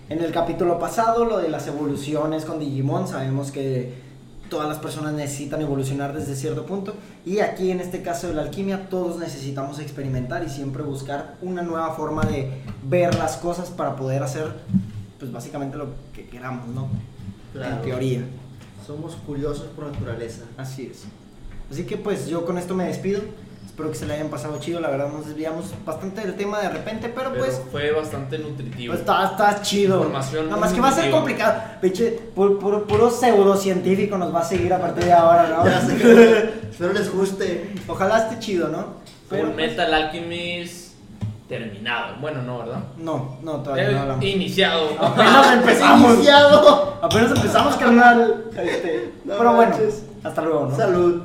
[0.08, 3.94] En el capítulo pasado, lo de las evoluciones con Digimon, sabemos que
[4.48, 6.94] todas las personas necesitan evolucionar desde cierto punto.
[7.24, 11.62] Y aquí en este caso de la alquimia, todos necesitamos experimentar y siempre buscar una
[11.62, 14.52] nueva forma de ver las cosas para poder hacer,
[15.18, 16.88] pues básicamente lo que queramos, ¿no?
[17.52, 17.76] Claro.
[17.76, 18.20] En teoría.
[18.86, 20.42] Somos curiosos por naturaleza.
[20.56, 21.06] Así es.
[21.70, 23.20] Así que pues yo con esto me despido.
[23.66, 24.80] Espero que se le hayan pasado chido.
[24.80, 27.60] La verdad, nos desviamos bastante del tema de repente, pero, Pero pues.
[27.70, 28.92] fue bastante nutritivo.
[28.94, 29.96] Pues está, está chido.
[29.98, 31.60] Información Nada más que va a ser complicado.
[31.82, 35.66] Pinche, puro, puro, puro pseudocientífico nos va a seguir a partir de ahora, ¿no?
[35.66, 35.94] Ya sé
[36.70, 37.74] espero les guste.
[37.86, 39.04] Ojalá esté chido, ¿no?
[39.28, 40.94] Full pues, Metal Alchemist
[41.46, 42.16] terminado.
[42.20, 42.80] Bueno, no, ¿verdad?
[42.96, 44.24] No, no, todavía no Eh, hablamos.
[44.24, 44.88] iniciado.
[44.98, 46.14] Apenas empezamos.
[46.14, 46.98] Iniciado.
[47.02, 48.44] Apenas empezamos, carnal.
[48.56, 49.76] Este, No pero bueno,
[50.24, 50.76] hasta luego, ¿no?
[50.76, 51.22] Salud.